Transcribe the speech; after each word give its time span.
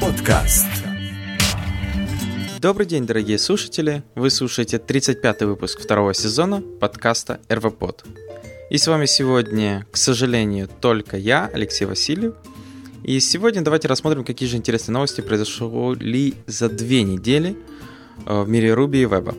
Подкаст. 0.00 0.66
Добрый 2.60 2.86
день, 2.86 3.06
дорогие 3.06 3.38
слушатели! 3.38 4.02
Вы 4.14 4.30
слушаете 4.30 4.78
35-й 4.78 5.44
выпуск 5.44 5.80
второго 5.80 6.14
сезона 6.14 6.62
подкаста 6.80 7.40
РВПод. 7.50 8.06
И 8.70 8.78
с 8.78 8.86
вами 8.86 9.04
сегодня, 9.04 9.86
к 9.90 9.98
сожалению, 9.98 10.68
только 10.80 11.18
я, 11.18 11.50
Алексей 11.52 11.84
Васильев. 11.84 12.34
И 13.04 13.20
сегодня 13.20 13.60
давайте 13.60 13.86
рассмотрим, 13.86 14.24
какие 14.24 14.48
же 14.48 14.56
интересные 14.56 14.94
новости 14.94 15.20
произошли 15.20 16.34
за 16.46 16.70
две 16.70 17.02
недели 17.02 17.54
э, 18.24 18.42
в 18.42 18.48
мире 18.48 18.72
Руби 18.72 19.02
и 19.02 19.04
Веба. 19.04 19.34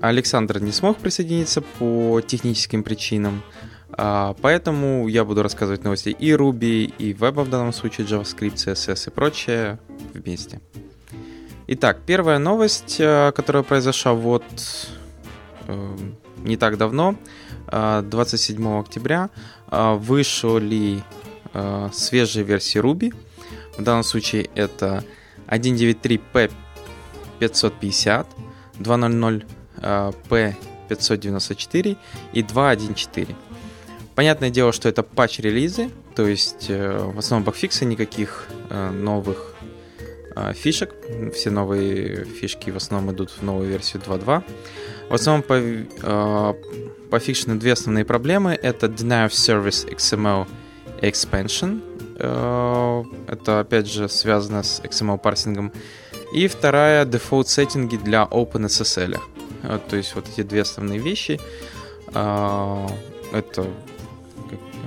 Александр 0.00 0.58
не 0.58 0.72
смог 0.72 0.96
присоединиться 0.96 1.60
по 1.60 2.22
техническим 2.22 2.82
причинам, 2.82 3.42
а, 3.90 4.34
поэтому 4.40 5.08
я 5.08 5.26
буду 5.26 5.42
рассказывать 5.42 5.84
новости 5.84 6.08
и 6.08 6.30
Ruby, 6.30 6.90
и 6.98 7.12
Web 7.12 7.42
в 7.44 7.50
данном 7.50 7.74
случае, 7.74 8.06
JavaScript, 8.06 8.54
CSS 8.54 9.08
и 9.08 9.10
прочее 9.10 9.78
вместе. 10.14 10.60
Итак, 11.66 11.98
первая 12.06 12.38
новость, 12.38 12.96
э, 12.98 13.30
которая 13.36 13.62
произошла 13.62 14.14
вот 14.14 14.44
э, 15.66 15.96
не 16.44 16.56
так 16.56 16.78
давно, 16.78 17.16
27 17.70 18.66
э, 18.66 18.80
октября, 18.80 19.28
вышли 19.70 21.02
свежие 21.92 22.44
версии 22.44 22.80
Ruby. 22.80 23.14
В 23.76 23.82
данном 23.82 24.02
случае 24.02 24.48
это 24.54 25.04
1.9.3p550, 25.46 28.26
2.0.0 28.78 29.44
p594 30.28 31.96
и 32.32 32.42
2.1.4. 32.42 33.34
Понятное 34.14 34.50
дело, 34.50 34.72
что 34.72 34.88
это 34.88 35.02
патч-релизы, 35.04 35.90
то 36.16 36.26
есть 36.26 36.66
э, 36.68 36.98
в 36.98 37.20
основном 37.20 37.44
багфиксы, 37.44 37.84
никаких 37.84 38.48
э, 38.68 38.90
новых 38.90 39.54
э, 40.34 40.52
фишек. 40.54 40.92
Все 41.32 41.50
новые 41.50 42.24
фишки 42.24 42.70
в 42.70 42.76
основном 42.76 43.14
идут 43.14 43.30
в 43.30 43.42
новую 43.42 43.68
версию 43.68 44.02
2.2. 44.02 44.42
В 45.08 45.14
основном 45.14 45.44
по, 45.44 46.56
пофикшены 47.10 47.54
две 47.54 47.74
основные 47.74 48.04
проблемы. 48.04 48.58
Это 48.60 48.88
Deny 48.88 49.28
of 49.28 49.30
Service 49.30 49.88
XML 49.88 50.48
Expansion. 51.00 51.82
Это, 53.28 53.60
опять 53.60 53.86
же, 53.86 54.08
связано 54.08 54.62
с 54.62 54.80
XML 54.80 55.18
парсингом. 55.18 55.72
И 56.34 56.46
вторая 56.48 57.04
Default 57.06 57.46
сеттинги 57.46 57.96
для 57.96 58.24
OpenSSL. 58.30 59.18
То 59.88 59.96
есть 59.96 60.14
вот 60.14 60.28
эти 60.28 60.42
две 60.42 60.62
основные 60.62 60.98
вещи. 60.98 61.40
Это 62.10 63.66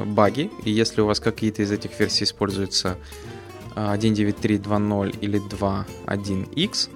баги, 0.05 0.49
и 0.63 0.71
если 0.71 1.01
у 1.01 1.05
вас 1.05 1.19
какие-то 1.19 1.61
из 1.61 1.71
этих 1.71 1.99
версий 1.99 2.23
используются 2.23 2.97
1.9.3.2.0 3.75 5.17
или 5.21 5.39
2.1x, 5.39 6.89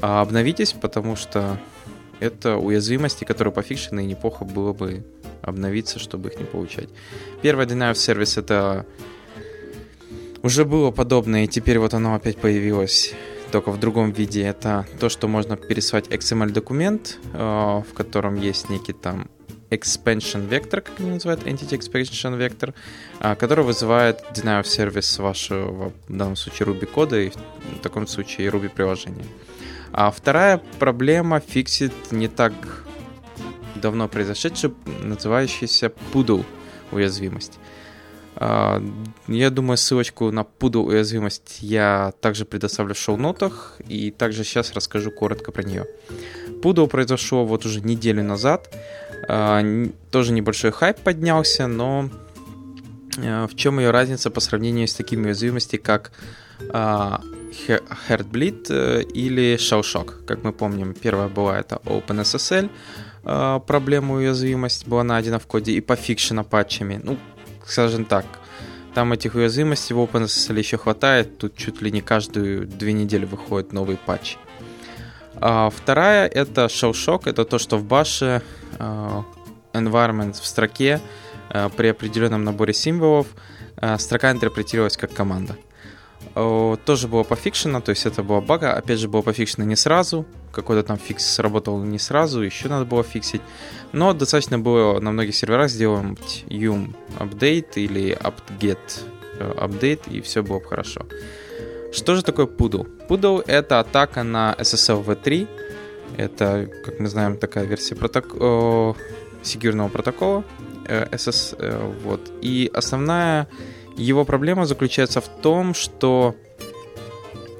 а, 0.00 0.20
обновитесь, 0.20 0.72
потому 0.72 1.16
что 1.16 1.58
это 2.20 2.56
уязвимости, 2.56 3.24
которые 3.24 3.52
пофикшены, 3.52 4.00
и 4.00 4.06
неплохо 4.06 4.44
было 4.44 4.72
бы 4.72 5.04
обновиться, 5.42 5.98
чтобы 5.98 6.30
их 6.30 6.38
не 6.38 6.44
получать. 6.44 6.88
Первое 7.42 7.66
Deny 7.66 7.92
of 7.92 7.94
Service 7.94 8.38
это 8.38 8.86
уже 10.42 10.64
было 10.64 10.90
подобное, 10.90 11.44
и 11.44 11.48
теперь 11.48 11.78
вот 11.78 11.94
оно 11.94 12.14
опять 12.14 12.38
появилось 12.38 13.14
только 13.52 13.70
в 13.70 13.78
другом 13.78 14.12
виде. 14.12 14.42
Это 14.42 14.86
то, 14.98 15.08
что 15.08 15.28
можно 15.28 15.56
пересылать 15.56 16.08
XML-документ, 16.08 17.18
а, 17.34 17.82
в 17.82 17.92
котором 17.92 18.36
есть 18.36 18.70
некий 18.70 18.92
там 18.92 19.28
expansion 19.70 20.48
vector, 20.48 20.80
как 20.80 21.00
они 21.00 21.10
называют, 21.10 21.42
entity 21.46 21.78
expansion 21.78 22.36
vector, 22.36 22.74
а, 23.20 23.34
который 23.34 23.64
вызывает 23.64 24.20
deny 24.34 24.60
of 24.60 24.64
service 24.64 25.22
вашего, 25.22 25.92
в 26.08 26.16
данном 26.16 26.36
случае, 26.36 26.68
Ruby 26.68 26.86
кода 26.86 27.20
и 27.20 27.30
в 27.30 27.78
таком 27.82 28.06
случае 28.06 28.48
Ruby 28.48 28.68
приложения. 28.68 29.24
А 29.92 30.10
вторая 30.10 30.60
проблема 30.78 31.40
фиксит 31.40 31.92
не 32.10 32.28
так 32.28 32.52
давно 33.82 34.08
произошедшую, 34.08 34.74
называющаяся 35.02 35.92
Poodle 36.12 36.44
уязвимость. 36.90 37.58
А, 38.36 38.82
я 39.28 39.50
думаю, 39.50 39.76
ссылочку 39.76 40.30
на 40.30 40.40
Poodle 40.40 40.84
уязвимость 40.84 41.58
я 41.60 42.12
также 42.20 42.44
предоставлю 42.44 42.94
в 42.94 42.98
шоу-нотах, 42.98 43.76
и 43.88 44.10
также 44.10 44.44
сейчас 44.44 44.72
расскажу 44.72 45.10
коротко 45.10 45.52
про 45.52 45.62
нее. 45.62 45.86
Poodle 46.62 46.86
произошло 46.86 47.44
вот 47.44 47.66
уже 47.66 47.82
неделю 47.82 48.22
назад, 48.22 48.74
а, 49.28 49.62
тоже 50.10 50.32
небольшой 50.32 50.70
хайп 50.70 50.98
поднялся, 50.98 51.66
но 51.66 52.08
а, 53.18 53.46
в 53.46 53.54
чем 53.54 53.80
ее 53.80 53.90
разница 53.90 54.30
по 54.30 54.40
сравнению 54.40 54.86
с 54.88 54.94
такими 54.94 55.26
уязвимостями, 55.26 55.80
как 55.80 56.12
Heartbleed 58.08 58.66
э, 58.70 59.02
или 59.02 59.56
Shellshock? 59.56 60.24
Как 60.26 60.42
мы 60.44 60.52
помним, 60.52 60.94
первая 60.94 61.28
была 61.28 61.58
это 61.58 61.80
OpenSSL, 61.84 62.70
проблема 63.22 64.14
уязвимость 64.14 64.86
была 64.86 65.02
найдена 65.04 65.38
в 65.38 65.46
коде 65.46 65.72
и 65.72 65.80
пофикшена 65.80 66.44
патчами. 66.44 67.00
Ну, 67.02 67.18
скажем 67.66 68.04
так, 68.04 68.24
там 68.94 69.12
этих 69.12 69.34
уязвимостей 69.34 69.94
в 69.94 69.98
OpenSSL 70.00 70.58
еще 70.58 70.76
хватает, 70.76 71.38
тут 71.38 71.56
чуть 71.56 71.80
ли 71.82 71.90
не 71.90 72.00
каждую 72.00 72.66
две 72.66 72.92
недели 72.92 73.24
выходит 73.24 73.72
новый 73.72 73.96
патч. 73.96 74.36
А 75.36 75.70
вторая 75.70 76.26
это 76.26 76.66
Shellshock, 76.66 77.22
это 77.24 77.44
то, 77.44 77.58
что 77.58 77.78
в 77.78 77.84
баше 77.84 78.42
Э, 78.78 79.22
environment 79.72 80.32
в 80.32 80.46
строке 80.46 81.00
э, 81.48 81.70
при 81.74 81.88
определенном 81.88 82.44
наборе 82.44 82.74
символов 82.74 83.26
строка 83.98 84.30
интерпретировалась 84.30 84.96
как 84.96 85.12
команда. 85.12 85.56
Тоже 86.34 87.08
было 87.08 87.22
пофикшено, 87.24 87.80
то 87.80 87.90
есть 87.90 88.06
это 88.06 88.22
была 88.22 88.40
бага, 88.40 88.72
опять 88.74 88.98
же 88.98 89.08
было 89.08 89.22
пофикшено 89.22 89.66
не 89.66 89.76
сразу, 89.76 90.24
какой-то 90.52 90.82
там 90.82 90.96
фикс 90.96 91.24
сработал 91.24 91.78
не 91.82 91.98
сразу, 91.98 92.42
еще 92.42 92.68
надо 92.68 92.84
было 92.84 93.02
фиксить, 93.02 93.42
но 93.92 94.12
достаточно 94.14 94.58
было 94.58 94.98
на 95.00 95.12
многих 95.12 95.34
серверах 95.34 95.70
сделать 95.70 96.44
yum 96.48 96.94
update 97.18 97.74
или 97.74 98.16
apt-get 98.16 98.78
update, 99.38 100.10
и 100.10 100.20
все 100.20 100.42
было 100.42 100.58
бы 100.58 100.64
хорошо. 100.64 101.06
Что 101.92 102.14
же 102.14 102.22
такое 102.22 102.46
Poodle? 102.46 102.88
Poodle— 103.08 103.44
это 103.46 103.80
атака 103.80 104.22
на 104.22 104.56
SSL 104.58 105.04
v3, 105.04 105.48
это, 106.16 106.68
как 106.84 107.00
мы 107.00 107.08
знаем, 107.08 107.36
такая 107.36 107.64
версия 107.64 107.94
проток... 107.94 108.34
секьюрного 109.42 109.88
протокола 109.88 110.44
SS. 110.84 111.56
Э, 111.58 111.66
э, 111.66 111.92
вот. 112.04 112.20
И 112.40 112.70
основная 112.72 113.48
его 113.96 114.24
проблема 114.24 114.66
заключается 114.66 115.20
в 115.20 115.28
том, 115.28 115.74
что 115.74 116.34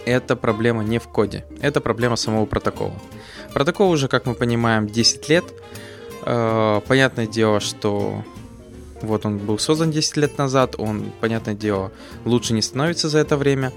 эта 0.04 0.36
проблема 0.36 0.82
не 0.82 0.98
в 0.98 1.08
коде. 1.08 1.44
Это 1.60 1.80
проблема 1.80 2.16
самого 2.16 2.46
протокола. 2.46 2.94
Протокол 3.52 3.90
уже, 3.90 4.08
как 4.08 4.26
мы 4.26 4.34
понимаем, 4.34 4.86
10 4.88 5.28
лет. 5.28 5.44
Э, 6.24 6.80
понятное 6.86 7.26
дело, 7.26 7.60
что 7.60 8.24
вот 9.02 9.26
он 9.26 9.38
был 9.38 9.58
создан 9.58 9.90
10 9.90 10.16
лет 10.16 10.38
назад, 10.38 10.76
он, 10.78 11.12
понятное 11.20 11.54
дело, 11.54 11.92
лучше 12.24 12.54
не 12.54 12.62
становится 12.62 13.08
за 13.08 13.18
это 13.18 13.36
время. 13.36 13.72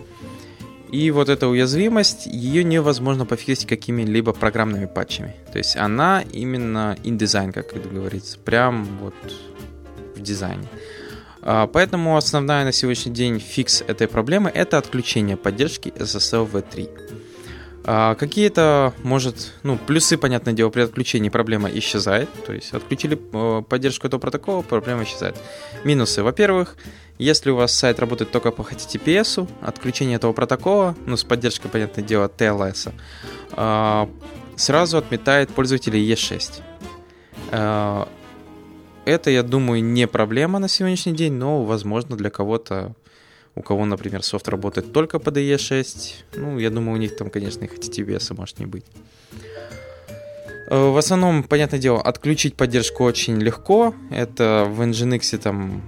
И 0.92 1.12
вот 1.12 1.30
эта 1.30 1.48
уязвимость, 1.48 2.28
ее 2.28 2.64
невозможно 2.64 3.26
пофиксить 3.26 3.68
какими-либо 3.68 4.34
программными 4.34 4.86
патчами. 4.86 5.36
То 5.52 5.58
есть 5.58 5.76
она 5.76 6.24
именно 6.32 6.96
in-design, 7.04 7.52
как 7.52 7.76
это 7.76 7.90
говорится, 7.90 8.38
прям 8.40 8.86
вот 9.02 9.16
в 10.16 10.22
дизайне. 10.22 10.68
А, 10.68 10.95
поэтому 11.46 12.18
основная 12.18 12.66
на 12.66 12.72
сегодняшний 12.72 13.14
день 13.14 13.40
фикс 13.40 13.82
этой 13.82 14.08
проблемы 14.08 14.50
это 14.50 14.78
отключение 14.78 15.38
поддержки 15.38 15.90
SSL 15.90 16.50
v3. 16.52 17.16
А, 17.88 18.16
какие-то, 18.16 18.94
может, 19.04 19.54
ну, 19.62 19.78
плюсы, 19.78 20.18
понятное 20.18 20.54
дело, 20.54 20.70
при 20.70 20.82
отключении 20.82 21.30
проблема 21.30 21.70
исчезает. 21.70 22.30
То 22.46 22.54
есть 22.54 22.74
отключили 22.74 23.20
э, 23.32 23.62
поддержку 23.62 24.08
этого 24.08 24.20
протокола, 24.20 24.64
проблема 24.64 25.04
исчезает. 25.04 25.36
Минусы, 25.84 26.24
во-первых, 26.24 26.78
если 27.20 27.52
у 27.52 27.56
вас 27.58 27.74
сайт 27.74 28.00
работает 28.00 28.32
только 28.32 28.50
по 28.50 28.64
HTTPS, 28.64 29.48
отключение 29.62 30.16
этого 30.16 30.34
протокола, 30.34 30.96
ну, 31.06 31.16
с 31.16 31.24
поддержкой, 31.24 31.70
понятное 31.70 32.04
дело, 32.04 32.28
TLS, 32.28 32.92
а, 33.52 34.10
сразу 34.56 34.98
отметает 34.98 35.52
пользователей 35.52 36.12
E6. 36.12 36.64
Это, 39.06 39.30
я 39.30 39.44
думаю, 39.44 39.84
не 39.84 40.08
проблема 40.08 40.60
на 40.60 40.68
сегодняшний 40.68 41.14
день, 41.14 41.34
но, 41.34 41.64
возможно, 41.64 42.18
для 42.18 42.32
кого-то, 42.32 42.96
у 43.54 43.62
кого, 43.62 43.86
например, 43.86 44.24
софт 44.24 44.48
работает 44.48 44.92
только 44.92 45.20
по 45.20 45.30
DE6, 45.30 46.14
ну, 46.36 46.58
я 46.58 46.72
думаю, 46.72 46.96
у 46.96 47.00
них 47.00 47.16
там, 47.16 47.30
конечно, 47.30 47.64
и 47.66 47.68
HTTPS 47.68 48.36
может 48.36 48.60
не 48.60 48.66
быть. 48.66 48.86
А, 50.70 50.92
в 50.92 50.98
основном, 50.98 51.44
понятное 51.44 51.80
дело, 51.80 52.02
отключить 52.02 52.56
поддержку 52.56 53.04
очень 53.04 53.40
легко. 53.40 53.94
Это 54.10 54.66
в 54.68 54.82
Nginx 54.82 55.38
там 55.38 55.84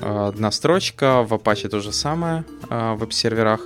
одна 0.00 0.50
строчка, 0.50 1.22
в 1.22 1.32
Apache 1.32 1.68
то 1.68 1.80
же 1.80 1.92
самое, 1.92 2.44
а, 2.68 2.94
в 2.94 2.98
веб-серверах. 2.98 3.60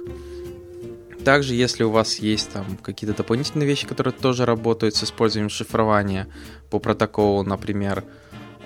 Также, 1.24 1.54
если 1.54 1.84
у 1.84 1.90
вас 1.90 2.16
есть 2.16 2.50
там 2.52 2.76
какие-то 2.82 3.16
дополнительные 3.16 3.66
вещи, 3.66 3.86
которые 3.86 4.12
тоже 4.12 4.44
работают 4.44 4.96
с 4.96 5.04
использованием 5.04 5.50
шифрования 5.50 6.26
по 6.68 6.80
протоколу, 6.80 7.44
например, 7.44 8.00
э, 8.00 8.22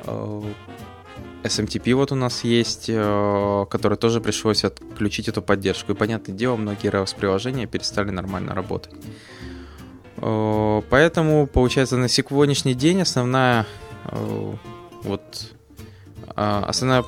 SMTP 0.07 1.95
вот 1.95 2.13
у 2.13 2.15
нас 2.15 2.45
есть, 2.45 2.87
э, 2.89 3.67
который 3.71 3.97
тоже 3.97 4.21
пришлось 4.21 4.65
отключить 4.65 5.29
эту 5.29 5.43
поддержку. 5.43 5.93
И, 5.93 5.95
понятное 5.95 6.35
дело, 6.35 6.57
многие 6.57 6.91
REOS-приложения 6.91 7.67
перестали 7.67 8.11
нормально 8.11 8.55
работать. 8.55 8.93
Э, 10.17 10.83
поэтому, 10.91 11.47
получается, 11.47 11.97
на 11.97 12.09
сегодняшний 12.09 12.75
день 12.75 13.03
основная 13.03 13.67
вот 15.03 15.53
основное 16.35 17.05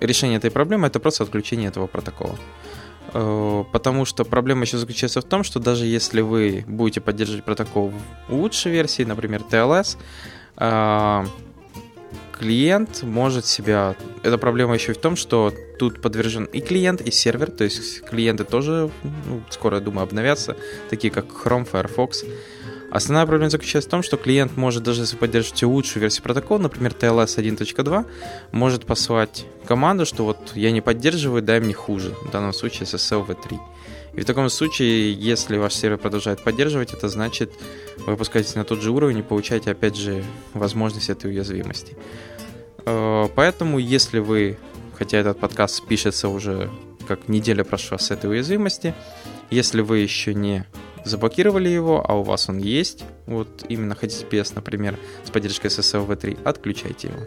решение 0.00 0.38
этой 0.38 0.50
проблемы 0.50 0.88
это 0.88 1.00
просто 1.00 1.24
отключение 1.24 1.68
этого 1.68 1.86
протокола. 1.86 2.36
Э, 3.14 3.64
потому 3.72 4.04
что 4.04 4.24
проблема 4.24 4.62
еще 4.62 4.78
заключается 4.78 5.20
в 5.20 5.24
том, 5.24 5.44
что 5.44 5.60
даже 5.60 5.86
если 5.86 6.20
вы 6.20 6.64
будете 6.66 7.00
поддерживать 7.00 7.44
протокол 7.44 7.92
в 8.28 8.34
лучшей 8.34 8.72
версии, 8.72 9.02
например, 9.02 9.42
TLS, 9.48 9.98
э, 10.56 11.26
клиент 12.42 13.04
может 13.04 13.46
себя... 13.46 13.94
Эта 14.24 14.36
проблема 14.36 14.74
еще 14.74 14.92
в 14.92 14.98
том, 14.98 15.14
что 15.14 15.54
тут 15.78 16.02
подвержен 16.02 16.44
и 16.44 16.60
клиент, 16.60 17.00
и 17.00 17.12
сервер, 17.12 17.52
то 17.52 17.62
есть 17.62 18.02
клиенты 18.02 18.42
тоже, 18.42 18.90
ну, 19.04 19.42
скоро, 19.50 19.76
я 19.76 19.80
думаю, 19.80 20.02
обновятся, 20.02 20.56
такие 20.90 21.12
как 21.12 21.26
Chrome, 21.26 21.68
Firefox. 21.70 22.24
Основная 22.90 23.26
проблема 23.26 23.48
заключается 23.48 23.88
в 23.88 23.92
том, 23.92 24.02
что 24.02 24.16
клиент 24.16 24.56
может, 24.56 24.82
даже 24.82 25.02
если 25.02 25.16
поддерживаете 25.16 25.66
лучшую 25.66 26.00
версию 26.00 26.24
протокола, 26.24 26.58
например, 26.58 26.92
TLS 26.98 27.38
1.2, 27.38 28.06
может 28.50 28.86
послать 28.86 29.46
команду, 29.64 30.04
что 30.04 30.24
вот 30.24 30.38
я 30.54 30.72
не 30.72 30.80
поддерживаю, 30.80 31.42
дай 31.42 31.60
мне 31.60 31.74
хуже, 31.74 32.12
в 32.22 32.30
данном 32.32 32.52
случае 32.52 32.86
SSL 32.86 33.24
v3. 33.24 33.58
И 34.14 34.20
в 34.20 34.24
таком 34.26 34.50
случае, 34.50 35.14
если 35.14 35.56
ваш 35.56 35.74
сервер 35.74 35.96
продолжает 35.96 36.42
поддерживать, 36.42 36.92
это 36.92 37.08
значит, 37.08 37.50
вы 37.98 38.12
опускаетесь 38.12 38.54
на 38.56 38.64
тот 38.64 38.82
же 38.82 38.90
уровень 38.90 39.18
и 39.18 39.22
получаете, 39.22 39.70
опять 39.70 39.96
же, 39.96 40.22
возможность 40.52 41.08
этой 41.08 41.30
уязвимости. 41.30 41.96
Э, 42.86 43.28
поэтому, 43.34 43.78
если 43.78 44.18
вы, 44.18 44.58
хотя 44.98 45.18
этот 45.18 45.38
подкаст 45.38 45.86
пишется 45.86 46.28
уже 46.28 46.70
как 47.06 47.28
неделя 47.28 47.64
прошла 47.64 47.98
с 47.98 48.10
этой 48.10 48.30
уязвимости, 48.30 48.94
если 49.50 49.80
вы 49.80 49.98
еще 49.98 50.34
не 50.34 50.64
заблокировали 51.04 51.68
его, 51.68 52.04
а 52.08 52.14
у 52.14 52.22
вас 52.22 52.48
он 52.48 52.58
есть, 52.58 53.04
вот 53.26 53.64
именно 53.68 53.94
HTTPS, 53.94 54.52
например, 54.54 54.98
с 55.24 55.30
поддержкой 55.30 55.66
SSL 55.66 56.06
v3, 56.06 56.42
отключайте 56.44 57.08
его. 57.08 57.18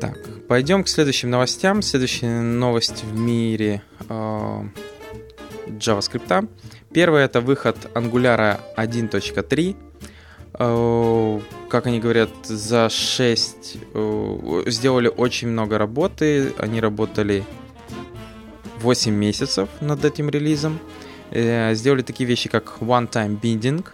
Так, 0.00 0.18
пойдем 0.48 0.84
к 0.84 0.88
следующим 0.88 1.30
новостям. 1.30 1.82
Следующая 1.82 2.40
новость 2.40 3.02
в 3.02 3.18
мире 3.18 3.82
э, 4.08 4.62
JavaScript. 5.66 6.48
Первая 6.92 7.26
это 7.26 7.40
выход 7.40 7.76
Angular 7.94 8.60
1.3 8.76 9.76
Э, 10.58 11.40
как 11.68 11.86
они 11.86 12.00
говорят, 12.00 12.30
за 12.44 12.88
6 12.88 13.76
э, 13.94 14.62
сделали 14.66 15.08
очень 15.08 15.48
много 15.48 15.78
работы. 15.78 16.52
Они 16.58 16.80
работали 16.80 17.44
8 18.80 19.12
месяцев 19.12 19.68
над 19.80 20.04
этим 20.04 20.30
релизом. 20.30 20.80
Э, 21.30 21.74
сделали 21.74 22.02
такие 22.02 22.28
вещи, 22.28 22.48
как 22.48 22.78
One-Time 22.80 23.40
Binding. 23.40 23.84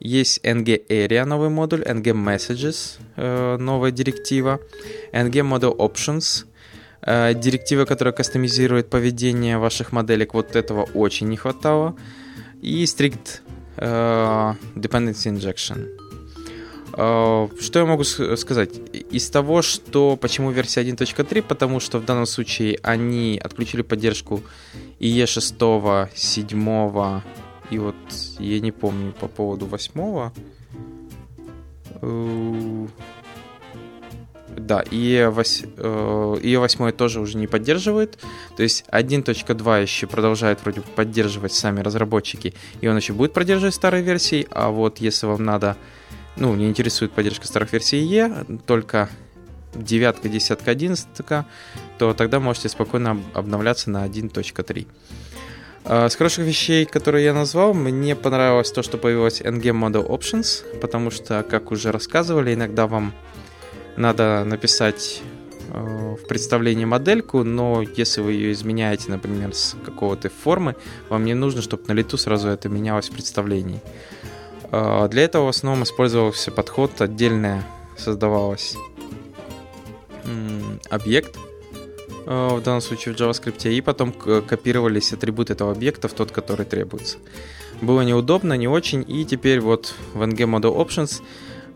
Есть 0.00 0.40
NG 0.42 0.86
Area 0.88 1.24
новый 1.26 1.50
модуль, 1.50 1.82
NG 1.82 2.14
Messages 2.14 2.98
новая 3.58 3.90
директива, 3.90 4.58
NG 5.12 5.42
Model 5.42 5.76
Options, 5.76 6.46
директива, 7.04 7.84
которая 7.84 8.12
кастомизирует 8.12 8.90
поведение 8.90 9.58
ваших 9.58 9.92
моделек. 9.92 10.34
Вот 10.34 10.56
этого 10.56 10.82
очень 10.94 11.28
не 11.28 11.36
хватало. 11.36 11.94
И 12.60 12.84
Strict 12.84 13.40
uh, 13.76 14.54
Dependency 14.74 15.32
Injection. 15.32 15.88
Uh, 16.92 17.48
что 17.60 17.78
я 17.78 17.86
могу 17.86 18.04
сказать? 18.04 18.70
Из 19.10 19.30
того, 19.30 19.62
что 19.62 20.16
почему 20.16 20.50
версия 20.50 20.82
1.3, 20.82 21.42
потому 21.42 21.80
что 21.80 21.98
в 21.98 22.04
данном 22.04 22.26
случае 22.26 22.78
они 22.82 23.40
отключили 23.42 23.82
поддержку 23.82 24.42
IE 24.98 25.26
6, 25.26 25.54
7 26.14 27.22
и 27.70 27.78
вот 27.78 27.94
я 28.38 28.60
не 28.60 28.72
помню 28.72 29.12
по 29.12 29.28
поводу 29.28 29.66
8. 29.66 30.30
Да, 34.56 34.82
и 34.90 35.28
8, 35.30 36.40
и 36.42 36.56
8 36.56 36.92
тоже 36.92 37.20
уже 37.20 37.36
не 37.36 37.46
поддерживает. 37.46 38.18
То 38.56 38.62
есть 38.62 38.84
1.2 38.90 39.82
еще 39.82 40.06
продолжает 40.06 40.60
вроде 40.62 40.80
поддерживать 40.80 41.52
сами 41.52 41.80
разработчики, 41.80 42.54
и 42.80 42.88
он 42.88 42.96
еще 42.96 43.12
будет 43.12 43.32
поддерживать 43.32 43.74
старые 43.74 44.02
версии. 44.02 44.46
А 44.50 44.70
вот 44.70 44.98
если 44.98 45.26
вам 45.26 45.44
надо, 45.44 45.76
ну, 46.36 46.54
не 46.54 46.68
интересует 46.68 47.12
поддержка 47.12 47.46
старых 47.46 47.72
версий 47.72 47.98
E, 47.98 48.44
только 48.66 49.08
9, 49.74 50.30
10, 50.30 50.58
11, 50.66 51.08
то 51.98 52.14
тогда 52.14 52.40
можете 52.40 52.68
спокойно 52.68 53.20
обновляться 53.34 53.90
на 53.90 54.04
1.3. 54.06 54.86
А, 55.84 56.08
с 56.08 56.16
хороших 56.16 56.44
вещей, 56.44 56.84
которые 56.84 57.24
я 57.24 57.34
назвал, 57.34 57.72
мне 57.72 58.14
понравилось 58.14 58.70
то, 58.70 58.82
что 58.82 58.98
появилось 58.98 59.40
NG 59.40 59.70
Model 59.72 60.08
Options, 60.08 60.78
потому 60.80 61.10
что, 61.10 61.42
как 61.42 61.70
уже 61.70 61.90
рассказывали, 61.90 62.54
иногда 62.54 62.86
вам 62.86 63.14
надо 63.96 64.44
написать 64.44 65.22
э, 65.72 66.16
в 66.22 66.26
представлении 66.26 66.84
модельку, 66.84 67.44
но 67.44 67.82
если 67.82 68.20
вы 68.20 68.32
ее 68.32 68.52
изменяете, 68.52 69.10
например, 69.10 69.54
с 69.54 69.76
какого-то 69.84 70.30
формы, 70.30 70.76
вам 71.08 71.24
не 71.24 71.34
нужно, 71.34 71.62
чтобы 71.62 71.84
на 71.88 71.92
лету 71.92 72.16
сразу 72.16 72.48
это 72.48 72.68
менялось 72.68 73.08
в 73.08 73.12
представлении. 73.12 73.80
Э, 74.70 75.08
для 75.10 75.22
этого 75.22 75.46
в 75.46 75.48
основном 75.48 75.84
использовался 75.84 76.50
подход, 76.50 77.00
отдельное 77.00 77.64
создавалось 77.96 78.76
объект, 80.90 81.36
э, 82.26 82.48
в 82.54 82.62
данном 82.62 82.80
случае 82.80 83.14
в 83.14 83.18
JavaScript, 83.18 83.70
и 83.70 83.80
потом 83.80 84.12
копировались 84.12 85.12
атрибуты 85.12 85.54
этого 85.54 85.72
объекта 85.72 86.08
в 86.08 86.12
тот, 86.12 86.30
который 86.30 86.66
требуется. 86.66 87.18
Было 87.80 88.02
неудобно, 88.02 88.54
не 88.54 88.68
очень, 88.68 89.04
и 89.08 89.24
теперь 89.24 89.60
вот 89.60 89.94
в 90.12 90.20
NG 90.22 90.36
Model 90.36 90.76
Options 90.76 91.22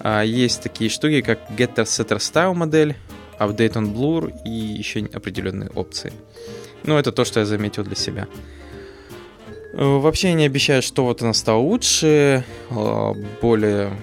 есть 0.05 0.63
такие 0.63 0.91
штуки, 0.91 1.23
как 1.23 1.51
Getter 1.51 1.85
Setter 1.85 2.19
Style 2.19 2.55
модель, 2.55 2.95
Update 3.39 3.73
on 3.73 3.95
Blur 3.95 4.33
и 4.45 4.51
еще 4.51 5.09
определенные 5.13 5.71
опции. 5.71 6.13
Ну, 6.85 6.99
это 6.99 7.11
то, 7.11 7.25
что 7.25 7.41
я 7.41 7.47
заметил 7.47 7.85
для 7.85 7.97
себя. 7.97 8.29
Э, 9.73 9.83
вообще 9.83 10.35
не 10.35 10.45
обещают, 10.45 10.85
что 10.85 11.05
вот 11.05 11.23
она 11.23 11.33
стала 11.33 11.59
лучше, 11.59 12.45
а, 12.71 13.15
более 13.41 13.97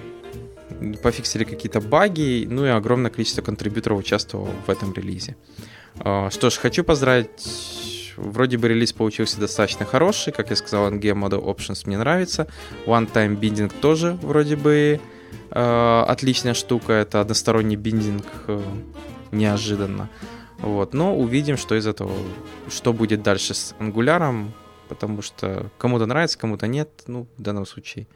пофиксили 1.02 1.44
какие-то 1.44 1.80
баги, 1.80 2.46
ну 2.50 2.66
и 2.66 2.68
огромное 2.68 3.10
количество 3.10 3.42
контрибьюторов 3.42 4.00
участвовало 4.00 4.50
в 4.66 4.70
этом 4.70 4.92
релизе. 4.92 5.36
А, 6.00 6.30
что 6.30 6.50
ж, 6.50 6.56
хочу 6.56 6.84
поздравить 6.84 7.28
Вроде 8.16 8.58
бы 8.58 8.68
релиз 8.68 8.92
получился 8.92 9.40
достаточно 9.40 9.86
хороший, 9.86 10.34
как 10.34 10.50
я 10.50 10.56
сказал, 10.56 10.90
NG 10.92 11.14
Model 11.14 11.42
Options 11.42 11.84
мне 11.86 11.96
нравится. 11.96 12.46
One 12.84 13.10
Time 13.10 13.40
Binding 13.40 13.72
тоже 13.80 14.18
вроде 14.20 14.54
бы 14.54 15.00
Э, 15.00 15.21
отличная 15.50 16.54
штука, 16.54 16.92
это 16.94 17.20
односторонний 17.20 17.76
биндинг 17.76 18.24
э, 18.48 18.62
неожиданно. 19.32 20.08
Вот, 20.58 20.94
но 20.94 21.16
увидим, 21.16 21.56
что 21.56 21.74
из 21.74 21.86
этого, 21.86 22.12
что 22.70 22.92
будет 22.92 23.22
дальше 23.22 23.52
с 23.52 23.74
Angular, 23.80 24.48
потому 24.88 25.22
что 25.22 25.70
кому-то 25.78 26.06
нравится, 26.06 26.38
кому-то 26.38 26.66
нет. 26.66 26.88
Ну, 27.06 27.26
в 27.36 27.42
данном 27.42 27.66
случае 27.66 28.06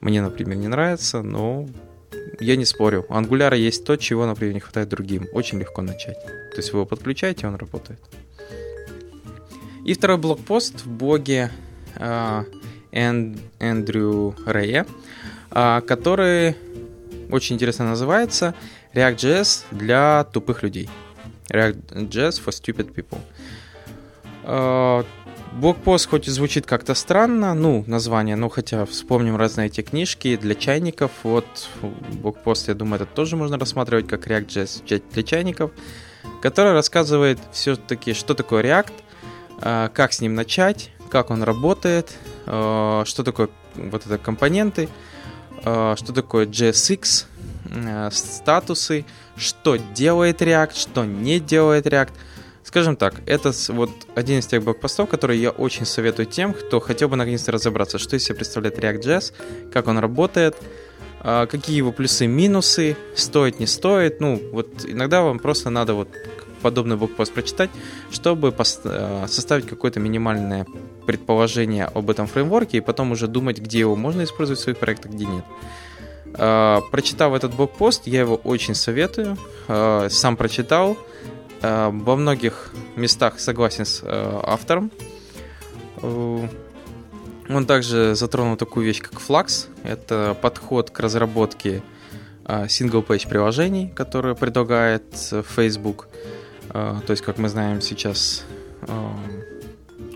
мне, 0.00 0.22
например, 0.22 0.56
не 0.56 0.68
нравится, 0.68 1.22
но 1.22 1.66
я 2.40 2.56
не 2.56 2.64
спорю. 2.64 3.04
У 3.08 3.12
Angular 3.12 3.56
есть 3.56 3.84
то, 3.84 3.96
чего, 3.96 4.26
например, 4.26 4.54
не 4.54 4.60
хватает 4.60 4.88
другим. 4.88 5.26
Очень 5.32 5.58
легко 5.58 5.82
начать. 5.82 6.20
То 6.24 6.56
есть 6.56 6.72
вы 6.72 6.78
его 6.78 6.86
подключаете, 6.86 7.46
он 7.46 7.56
работает. 7.56 8.00
И 9.84 9.94
второй 9.94 10.18
блокпост 10.18 10.84
в 10.84 10.90
блоге 10.90 11.50
э, 11.96 12.44
Эндрю 12.92 14.34
Рэя. 14.46 14.86
А, 15.50 15.80
который 15.80 16.56
очень 17.30 17.56
интересно 17.56 17.86
называется 17.86 18.54
React.js 18.94 19.64
для 19.70 20.24
тупых 20.24 20.62
людей. 20.62 20.88
React.js 21.48 22.42
for 22.44 22.48
stupid 22.48 22.94
people. 22.94 23.18
А, 24.44 25.04
блокпост 25.54 26.08
хоть 26.08 26.28
и 26.28 26.30
звучит 26.30 26.66
как-то 26.66 26.94
странно, 26.94 27.54
ну, 27.54 27.84
название, 27.86 28.36
но 28.36 28.48
хотя 28.48 28.84
вспомним 28.84 29.36
разные 29.36 29.68
эти 29.68 29.80
книжки 29.80 30.36
для 30.36 30.54
чайников. 30.54 31.10
Вот 31.22 31.46
блокпост, 31.82 32.68
я 32.68 32.74
думаю, 32.74 33.02
это 33.02 33.06
тоже 33.06 33.36
можно 33.36 33.58
рассматривать 33.58 34.06
как 34.06 34.26
React.js 34.26 35.02
для 35.12 35.22
чайников, 35.22 35.70
который 36.42 36.72
рассказывает 36.72 37.38
все-таки, 37.52 38.12
что 38.12 38.34
такое 38.34 38.62
React, 38.62 38.92
а, 39.60 39.88
как 39.88 40.12
с 40.12 40.20
ним 40.20 40.34
начать, 40.34 40.90
как 41.10 41.30
он 41.30 41.42
работает, 41.42 42.12
что 42.44 43.22
такое 43.24 43.48
вот 43.76 44.04
это 44.04 44.18
компоненты, 44.18 44.88
что 45.62 46.12
такое 46.14 46.46
JSX, 46.46 47.26
э, 47.70 48.10
статусы, 48.12 49.04
что 49.36 49.76
делает 49.76 50.42
React, 50.42 50.78
что 50.78 51.04
не 51.04 51.40
делает 51.40 51.86
React. 51.86 52.10
Скажем 52.64 52.96
так, 52.96 53.14
это 53.26 53.52
вот 53.68 53.90
один 54.14 54.40
из 54.40 54.46
тех 54.46 54.62
блокпостов, 54.62 55.08
которые 55.08 55.40
я 55.40 55.50
очень 55.50 55.86
советую 55.86 56.26
тем, 56.26 56.52
кто 56.52 56.80
хотел 56.80 57.08
бы 57.08 57.16
наконец-то 57.16 57.52
разобраться, 57.52 57.98
что 57.98 58.16
из 58.16 58.24
себя 58.24 58.36
представляет 58.36 58.78
React.js, 58.78 59.32
как 59.72 59.86
он 59.86 59.98
работает, 59.98 60.54
а, 61.20 61.46
какие 61.46 61.76
его 61.76 61.92
плюсы, 61.92 62.26
минусы, 62.26 62.96
стоит, 63.14 63.58
не 63.58 63.66
стоит. 63.66 64.20
Ну, 64.20 64.40
вот 64.52 64.84
иногда 64.84 65.22
вам 65.22 65.38
просто 65.38 65.70
надо 65.70 65.94
вот 65.94 66.08
подобный 66.58 66.96
блокпост 66.96 67.32
прочитать, 67.32 67.70
чтобы 68.10 68.54
а, 68.84 69.26
составить 69.28 69.66
какое-то 69.66 70.00
минимальное 70.00 70.66
предположение 71.06 71.86
об 71.86 72.10
этом 72.10 72.26
фреймворке 72.26 72.78
и 72.78 72.80
потом 72.80 73.12
уже 73.12 73.26
думать, 73.28 73.58
где 73.58 73.80
его 73.80 73.96
можно 73.96 74.24
использовать 74.24 74.60
в 74.60 74.62
своих 74.62 74.78
проектах, 74.78 75.12
где 75.12 75.26
нет. 75.26 75.44
А, 76.34 76.80
прочитав 76.90 77.32
этот 77.34 77.54
блокпост, 77.54 78.06
я 78.06 78.20
его 78.20 78.36
очень 78.36 78.74
советую. 78.74 79.36
Сам 79.66 80.36
прочитал. 80.36 80.96
Во 81.60 82.16
многих 82.16 82.72
местах 82.94 83.40
согласен 83.40 83.84
с 83.84 84.04
автором. 84.06 84.92
Он 87.48 87.66
также 87.66 88.14
затронул 88.14 88.56
такую 88.56 88.86
вещь, 88.86 89.00
как 89.00 89.14
Flux. 89.14 89.66
Это 89.82 90.36
подход 90.40 90.90
к 90.90 91.00
разработке 91.00 91.82
single-page 92.44 93.28
приложений, 93.28 93.92
которые 93.94 94.34
предлагает 94.34 95.04
Facebook. 95.54 96.08
А, 96.12 96.37
то 96.72 97.04
есть, 97.08 97.22
как 97.22 97.38
мы 97.38 97.48
знаем, 97.48 97.80
сейчас 97.80 98.44
а, 98.82 99.16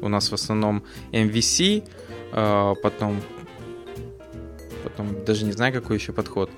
у 0.00 0.08
нас 0.08 0.30
в 0.30 0.34
основном 0.34 0.82
MVC, 1.12 1.88
потом, 2.82 3.20
потом 4.84 5.24
даже 5.24 5.44
не 5.44 5.52
знаю, 5.52 5.72
какой 5.72 5.96
еще 5.96 6.12
подход. 6.12 6.50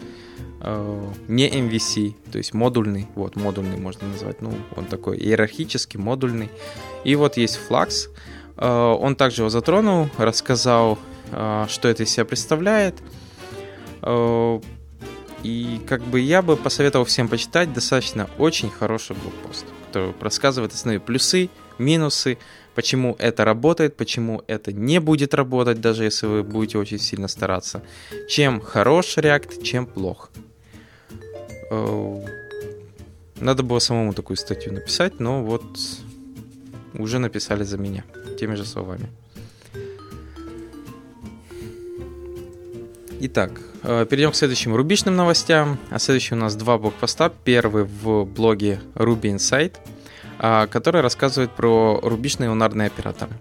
Не 1.29 1.49
MVC, 1.49 2.15
то 2.33 2.39
есть 2.39 2.55
модульный, 2.55 3.09
вот, 3.15 3.37
модульный 3.37 3.77
можно 3.77 4.09
назвать, 4.09 4.41
ну, 4.41 4.53
он 4.77 4.87
такой 4.87 5.19
иерархический, 5.19 6.01
модульный. 6.01 6.51
И 7.05 7.17
вот 7.17 7.37
есть 7.37 7.61
Flux, 7.69 8.09
Э, 8.57 8.97
он 8.99 9.17
также 9.17 9.43
его 9.43 9.49
затронул, 9.49 10.09
рассказал, 10.17 10.99
э, 11.33 11.67
что 11.69 11.89
это 11.89 12.05
из 12.05 12.11
себя 12.11 12.25
представляет. 12.25 12.97
Э, 14.03 14.61
и 15.43 15.81
как 15.87 16.03
бы 16.03 16.21
я 16.21 16.41
бы 16.41 16.57
посоветовал 16.57 17.05
всем 17.05 17.29
почитать 17.29 17.73
достаточно 17.73 18.31
очень 18.39 18.71
хороший 18.71 19.15
блокпост, 19.17 19.67
который 19.95 20.15
рассказывает 20.21 20.73
основные 20.73 21.01
плюсы, 21.01 21.49
минусы, 21.79 22.39
почему 22.75 23.17
это 23.19 23.45
работает, 23.45 23.97
почему 23.97 24.43
это 24.49 24.73
не 24.73 25.01
будет 25.01 25.35
работать, 25.35 25.81
даже 25.81 26.05
если 26.05 26.27
вы 26.27 26.43
будете 26.43 26.79
очень 26.79 26.99
сильно 26.99 27.29
стараться. 27.29 27.83
Чем 28.29 28.61
хорош 28.61 29.17
React, 29.19 29.63
чем 29.63 29.87
плох. 29.87 30.31
Надо 33.41 33.63
было 33.63 33.79
самому 33.79 34.13
такую 34.15 34.37
статью 34.37 34.73
написать, 34.73 35.21
но 35.21 35.45
вот 35.45 35.65
уже 36.95 37.19
написали 37.19 37.65
за 37.65 37.79
меня 37.79 38.05
теми 38.39 38.57
же 38.57 38.65
словами. 38.65 39.09
Итак, 43.27 43.53
э, 43.85 44.05
перейдем 44.05 44.33
к 44.33 44.35
следующим 44.35 44.75
рубичным 44.75 45.17
новостям. 45.17 45.79
А 45.89 45.99
следующий 45.99 46.35
у 46.35 46.37
нас 46.37 46.57
два 46.57 46.77
блокпоста. 46.77 47.33
Первый 47.45 47.85
в 47.85 48.27
блоге 48.27 48.83
Ruby 48.95 49.35
Insight, 49.35 49.79
а, 50.39 50.67
который 50.67 51.01
рассказывает 51.01 51.51
про 51.51 52.01
рубичные 52.03 52.51
унарные 52.51 52.89
операторы. 52.89 53.33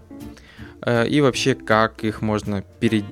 Э, 0.80 1.06
и 1.06 1.20
вообще, 1.20 1.54
как 1.54 2.02
их 2.02 2.22
можно 2.22 2.62
пере... 2.80 3.04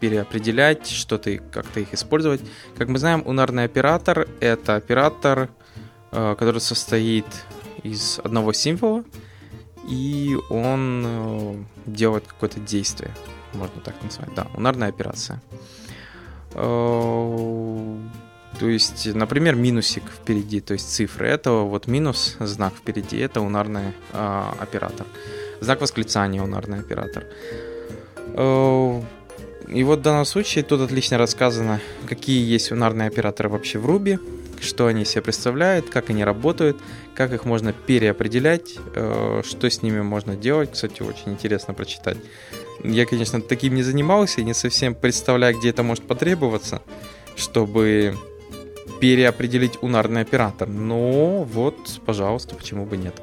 переопределять, 0.00 0.88
что-то 0.88 1.38
как-то 1.38 1.78
их 1.78 1.94
использовать. 1.94 2.40
Как 2.76 2.88
мы 2.88 2.98
знаем, 2.98 3.22
унарный 3.24 3.62
оператор— 3.62 4.26
это 4.40 4.74
оператор, 4.74 5.50
э, 6.10 6.34
который 6.36 6.60
состоит 6.60 7.26
из 7.84 8.18
одного 8.24 8.52
символа, 8.52 9.04
и 9.88 10.36
он 10.50 11.64
делает 11.86 12.26
какое-то 12.26 12.58
действие, 12.58 13.12
можно 13.52 13.80
так 13.80 13.94
назвать. 14.02 14.34
Да, 14.34 14.48
унарная 14.56 14.88
операция. 14.88 15.40
Э, 16.54 17.96
то 18.58 18.68
есть, 18.68 19.06
например, 19.14 19.56
минусик 19.56 20.04
впереди, 20.04 20.60
то 20.60 20.74
есть 20.74 20.92
цифры. 20.92 21.28
Это 21.28 21.52
вот 21.52 21.86
минус, 21.86 22.36
знак 22.40 22.74
впереди, 22.74 23.18
это 23.18 23.40
унарный 23.40 23.94
э, 24.12 24.42
оператор. 24.60 25.06
Знак 25.60 25.80
восклицания 25.80 26.42
унарный 26.42 26.80
оператор. 26.80 27.24
И 29.68 29.84
вот 29.84 30.00
в 30.00 30.02
данном 30.02 30.24
случае 30.24 30.64
тут 30.64 30.80
отлично 30.80 31.18
рассказано, 31.18 31.80
какие 32.06 32.44
есть 32.44 32.72
унарные 32.72 33.08
операторы 33.08 33.48
вообще 33.48 33.78
в 33.78 33.88
Ruby, 33.88 34.18
что 34.60 34.86
они 34.86 35.04
себе 35.04 35.22
представляют, 35.22 35.88
как 35.88 36.10
они 36.10 36.24
работают, 36.24 36.76
как 37.14 37.32
их 37.32 37.44
можно 37.44 37.72
переопределять, 37.72 38.76
э, 38.94 39.42
что 39.44 39.70
с 39.70 39.82
ними 39.82 40.00
можно 40.00 40.36
делать. 40.36 40.72
Кстати, 40.72 41.02
очень 41.02 41.32
интересно 41.32 41.74
прочитать. 41.74 42.18
Я, 42.84 43.06
конечно, 43.06 43.40
таким 43.40 43.74
не 43.74 43.82
занимался 43.82 44.40
и 44.40 44.44
не 44.44 44.54
совсем 44.54 44.94
представляю, 44.94 45.56
где 45.56 45.70
это 45.70 45.82
может 45.82 46.06
потребоваться, 46.06 46.82
чтобы 47.36 48.16
переопределить 49.00 49.78
унарный 49.82 50.22
оператор. 50.22 50.68
Но 50.68 51.44
вот, 51.44 51.76
пожалуйста, 52.04 52.54
почему 52.54 52.86
бы 52.86 52.96
нет. 52.96 53.14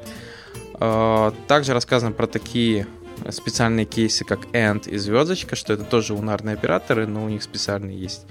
Э, 0.78 1.32
также 1.46 1.74
рассказано 1.74 2.12
про 2.12 2.26
такие 2.26 2.86
специальные 3.28 3.84
кейсы, 3.84 4.24
как 4.24 4.46
AND 4.54 4.86
и 4.88 4.96
звездочка, 4.96 5.56
что 5.56 5.74
это 5.74 5.84
тоже 5.84 6.14
унарные 6.14 6.54
операторы, 6.54 7.06
но 7.06 7.24
у 7.24 7.28
них 7.28 7.42
специальные 7.42 7.98
есть 7.98 8.26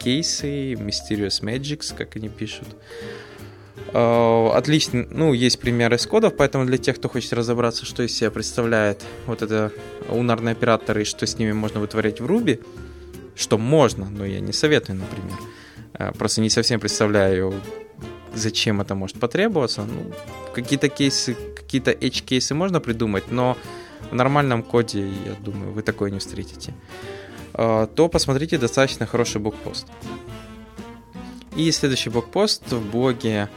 кейсы, 0.00 0.72
Mysterious 0.72 1.42
Magics, 1.42 1.94
как 1.96 2.16
они 2.16 2.28
пишут. 2.28 2.66
Uh, 2.68 3.31
отлично, 3.92 5.06
ну, 5.10 5.32
есть 5.32 5.58
примеры 5.60 5.96
из 5.96 6.06
кодов, 6.06 6.34
поэтому 6.36 6.64
для 6.64 6.78
тех, 6.78 6.96
кто 6.96 7.08
хочет 7.08 7.32
разобраться, 7.32 7.84
что 7.84 8.02
из 8.02 8.16
себя 8.16 8.30
представляет 8.30 9.04
вот 9.26 9.42
это 9.42 9.72
унарные 10.08 10.52
операторы 10.52 11.02
и 11.02 11.04
что 11.04 11.26
с 11.26 11.38
ними 11.38 11.52
можно 11.52 11.80
вытворять 11.80 12.20
в 12.20 12.26
Ruby, 12.26 12.64
что 13.34 13.58
можно, 13.58 14.08
но 14.08 14.24
я 14.24 14.40
не 14.40 14.52
советую, 14.52 14.98
например. 14.98 15.38
Uh, 15.94 16.16
просто 16.16 16.40
не 16.40 16.48
совсем 16.48 16.80
представляю, 16.80 17.54
зачем 18.34 18.80
это 18.80 18.94
может 18.94 19.18
потребоваться. 19.18 19.82
Ну, 19.82 20.12
какие-то 20.54 20.88
кейсы, 20.88 21.36
какие-то 21.54 21.90
edge-кейсы 21.90 22.54
можно 22.54 22.80
придумать, 22.80 23.30
но 23.30 23.56
в 24.10 24.14
нормальном 24.14 24.62
коде, 24.62 25.06
я 25.06 25.34
думаю, 25.40 25.72
вы 25.72 25.82
такое 25.82 26.10
не 26.10 26.18
встретите. 26.18 26.74
А, 27.54 27.86
то 27.86 28.08
посмотрите 28.08 28.58
достаточно 28.58 29.06
хороший 29.06 29.40
блокпост. 29.40 29.86
И 31.56 31.70
следующий 31.70 32.10
блокпост 32.10 32.72
в 32.72 32.90
блоге 32.90 33.30
э, 33.30 33.48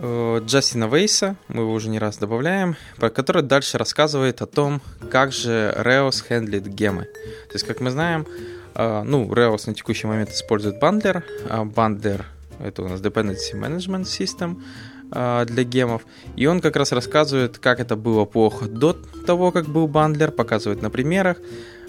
Джастина 0.00 0.84
Вейса, 0.84 1.36
мы 1.48 1.62
его 1.62 1.72
уже 1.72 1.88
не 1.88 1.98
раз 1.98 2.18
добавляем, 2.18 2.76
который 2.98 3.42
дальше 3.42 3.78
рассказывает 3.78 4.42
о 4.42 4.46
том, 4.46 4.80
как 5.10 5.32
же 5.32 5.74
Reos 5.76 6.22
хендлит 6.26 6.66
гемы. 6.66 7.04
То 7.04 7.54
есть, 7.54 7.66
как 7.66 7.80
мы 7.80 7.90
знаем, 7.90 8.26
э, 8.74 9.02
ну, 9.04 9.32
Reos 9.32 9.64
на 9.66 9.74
текущий 9.74 10.06
момент 10.06 10.30
использует 10.30 10.78
бандлер, 10.78 11.24
бандлер 11.64 12.26
это 12.60 12.82
у 12.82 12.88
нас 12.88 13.00
Dependency 13.00 13.54
Management 13.54 14.04
System, 14.04 14.62
для 15.10 15.64
гемов. 15.64 16.02
И 16.36 16.46
он 16.46 16.60
как 16.60 16.76
раз 16.76 16.92
рассказывает, 16.92 17.58
как 17.58 17.80
это 17.80 17.96
было 17.96 18.24
плохо 18.24 18.66
до 18.66 18.92
того, 19.26 19.52
как 19.52 19.66
был 19.66 19.88
бандлер, 19.88 20.30
показывает 20.30 20.82
на 20.82 20.90
примерах, 20.90 21.38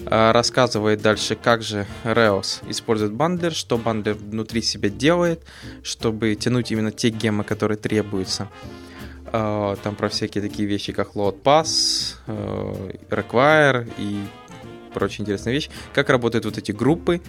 а, 0.06 0.32
рассказывает 0.32 1.02
дальше, 1.02 1.36
как 1.36 1.62
же 1.62 1.86
Reos 2.04 2.62
использует 2.68 3.12
бандлер, 3.12 3.52
что 3.52 3.76
бандлер 3.76 4.14
внутри 4.14 4.62
себя 4.62 4.88
делает, 4.88 5.44
чтобы 5.82 6.34
тянуть 6.34 6.70
именно 6.70 6.90
те 6.90 7.10
гемы, 7.10 7.44
которые 7.44 7.76
требуются. 7.76 8.48
А, 9.26 9.76
там 9.76 9.94
про 9.94 10.08
всякие 10.08 10.42
такие 10.42 10.66
вещи, 10.66 10.92
как 10.92 11.14
load 11.14 11.42
pass, 11.42 12.16
require 13.10 13.90
и 13.98 14.20
прочие 14.94 15.22
интересные 15.22 15.54
вещи. 15.54 15.70
Как 15.92 16.08
работают 16.08 16.44
вот 16.46 16.56
эти 16.56 16.72
группы, 16.72 17.20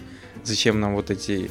зачем 0.42 0.80
нам 0.80 0.94
вот 0.94 1.10
эти 1.10 1.50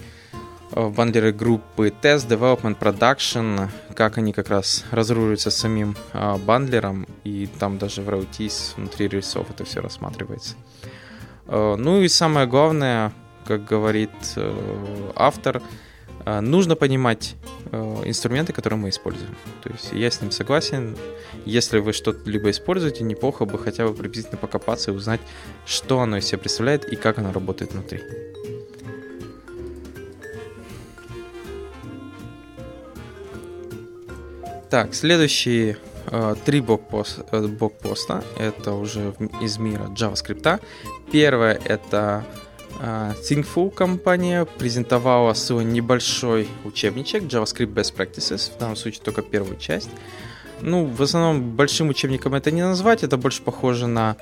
бандлеры 0.76 1.34
группы 1.34 1.94
Test, 2.02 2.28
Development, 2.28 2.78
Production, 2.78 3.70
как 3.94 4.18
они 4.18 4.34
как 4.34 4.50
раз 4.50 4.86
разруливаются 4.92 5.52
самим 5.52 5.96
а, 6.14 6.38
бандлером, 6.38 7.08
и 7.24 7.48
там 7.60 7.78
даже 7.78 8.02
в 8.02 8.10
RauTis 8.10 8.76
внутри 8.78 9.08
рельсов 9.08 9.50
это 9.50 9.66
все 9.66 9.82
рассматривается. 9.82 10.56
А, 11.48 11.76
ну 11.76 12.02
и 12.02 12.08
самое 12.08 12.48
главное, 12.48 13.12
как 13.46 13.66
говорит 13.66 14.12
автор, 15.16 15.62
нужно 16.26 16.76
понимать 16.76 17.36
инструменты, 18.06 18.54
которые 18.54 18.78
мы 18.78 18.90
используем. 18.90 19.36
То 19.64 19.72
есть 19.72 19.92
я 19.92 20.12
с 20.12 20.22
ним 20.22 20.30
согласен. 20.30 20.96
Если 21.46 21.80
вы 21.80 21.94
что-то 21.94 22.30
либо 22.30 22.52
используете, 22.52 23.04
неплохо 23.04 23.46
бы 23.46 23.58
хотя 23.58 23.88
бы 23.88 23.94
приблизительно 23.96 24.38
покопаться 24.38 24.92
и 24.92 24.94
узнать, 24.94 25.22
что 25.66 26.00
оно 26.00 26.18
из 26.18 26.26
себя 26.26 26.38
представляет 26.38 26.86
и 26.86 26.96
как 26.96 27.18
оно 27.18 27.34
работает 27.34 27.74
внутри. 27.74 28.02
Так, 34.72 34.96
следующие 34.96 35.76
э, 36.06 36.36
три 36.46 36.62
блокпоста, 36.62 37.26
э, 37.34 37.46
блокпоста 37.46 38.24
это 38.40 38.72
уже 38.72 39.14
из 39.42 39.58
мира 39.58 39.84
JavaScript. 39.94 40.62
Первое 41.12 41.60
это 41.66 42.24
Thinkful 42.80 43.70
компания 43.70 44.46
презентовала 44.46 45.34
свой 45.34 45.66
небольшой 45.66 46.48
учебничек 46.64 47.24
JavaScript 47.24 47.74
Best 47.74 47.94
Practices, 47.96 48.56
в 48.56 48.58
данном 48.60 48.78
случае 48.78 49.04
только 49.04 49.22
первую 49.22 49.58
часть. 49.58 49.90
Ну, 50.62 50.86
в 50.86 51.02
основном 51.02 51.52
большим 51.52 51.90
учебником 51.90 52.34
это 52.34 52.50
не 52.50 52.62
назвать, 52.62 53.04
это 53.04 53.18
больше 53.18 53.42
похоже 53.42 53.88
на 53.88 54.16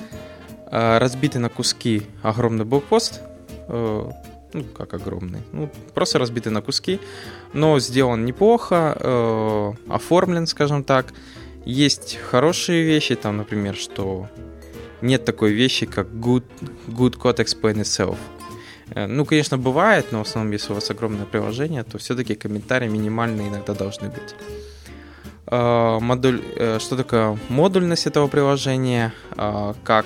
э, 0.71 0.97
разбитый 0.97 1.39
на 1.39 1.49
куски 1.49 2.01
огромный 2.23 2.65
блокпост. 2.65 3.21
Э, 3.67 4.09
ну, 4.53 4.63
как 4.63 4.93
огромный. 4.93 5.41
Ну, 5.51 5.69
просто 5.93 6.19
разбитый 6.19 6.51
на 6.51 6.61
куски, 6.61 6.99
но 7.53 7.79
сделан 7.79 8.25
неплохо, 8.25 8.97
э, 8.99 9.73
оформлен, 9.87 10.47
скажем 10.47 10.83
так. 10.83 11.13
Есть 11.65 12.17
хорошие 12.17 12.83
вещи, 12.83 13.15
там, 13.15 13.37
например, 13.37 13.75
что 13.75 14.27
нет 15.01 15.25
такой 15.25 15.51
вещи, 15.51 15.85
как 15.85 16.07
good, 16.07 16.43
good 16.87 17.17
code 17.17 17.37
explain 17.37 17.81
itself. 17.81 18.17
Э, 18.95 19.07
ну, 19.07 19.25
конечно, 19.25 19.57
бывает, 19.57 20.07
но 20.11 20.23
в 20.23 20.27
основном, 20.27 20.51
если 20.53 20.71
у 20.71 20.75
вас 20.75 20.89
огромное 20.89 21.25
приложение, 21.25 21.83
то 21.83 21.97
все-таки 21.97 22.35
комментарии 22.35 22.87
минимальные 22.87 23.49
иногда 23.49 23.73
должны 23.73 24.09
быть. 24.09 24.35
Э, 25.47 25.99
модуль, 25.99 26.41
э, 26.55 26.79
что 26.79 26.95
такое 26.95 27.37
модульность 27.49 28.07
этого 28.07 28.27
приложения, 28.27 29.13
как 29.83 30.05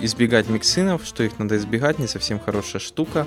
избегать 0.00 0.48
миксинов, 0.48 1.04
что 1.04 1.22
их 1.22 1.38
надо 1.38 1.56
избегать, 1.56 1.98
не 1.98 2.06
совсем 2.06 2.38
хорошая 2.38 2.80
штука. 2.80 3.26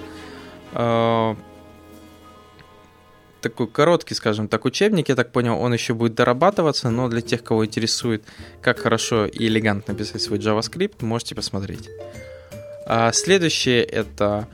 Такой 3.41 3.67
короткий, 3.67 4.15
скажем 4.15 4.47
так, 4.47 4.63
учебник, 4.63 5.09
я 5.09 5.15
так 5.15 5.33
понял, 5.33 5.59
он 5.59 5.73
еще 5.73 5.93
будет 5.93 6.15
дорабатываться, 6.15 6.89
но 6.89 7.09
для 7.09 7.19
тех, 7.19 7.43
кого 7.43 7.65
интересует, 7.65 8.23
как 8.61 8.79
хорошо 8.79 9.25
и 9.25 9.47
элегантно 9.47 9.93
писать 9.93 10.21
свой 10.21 10.39
JavaScript, 10.39 11.03
можете 11.03 11.35
посмотреть. 11.35 11.89
А 12.85 13.11
следующее 13.11 13.83
это 13.83 14.47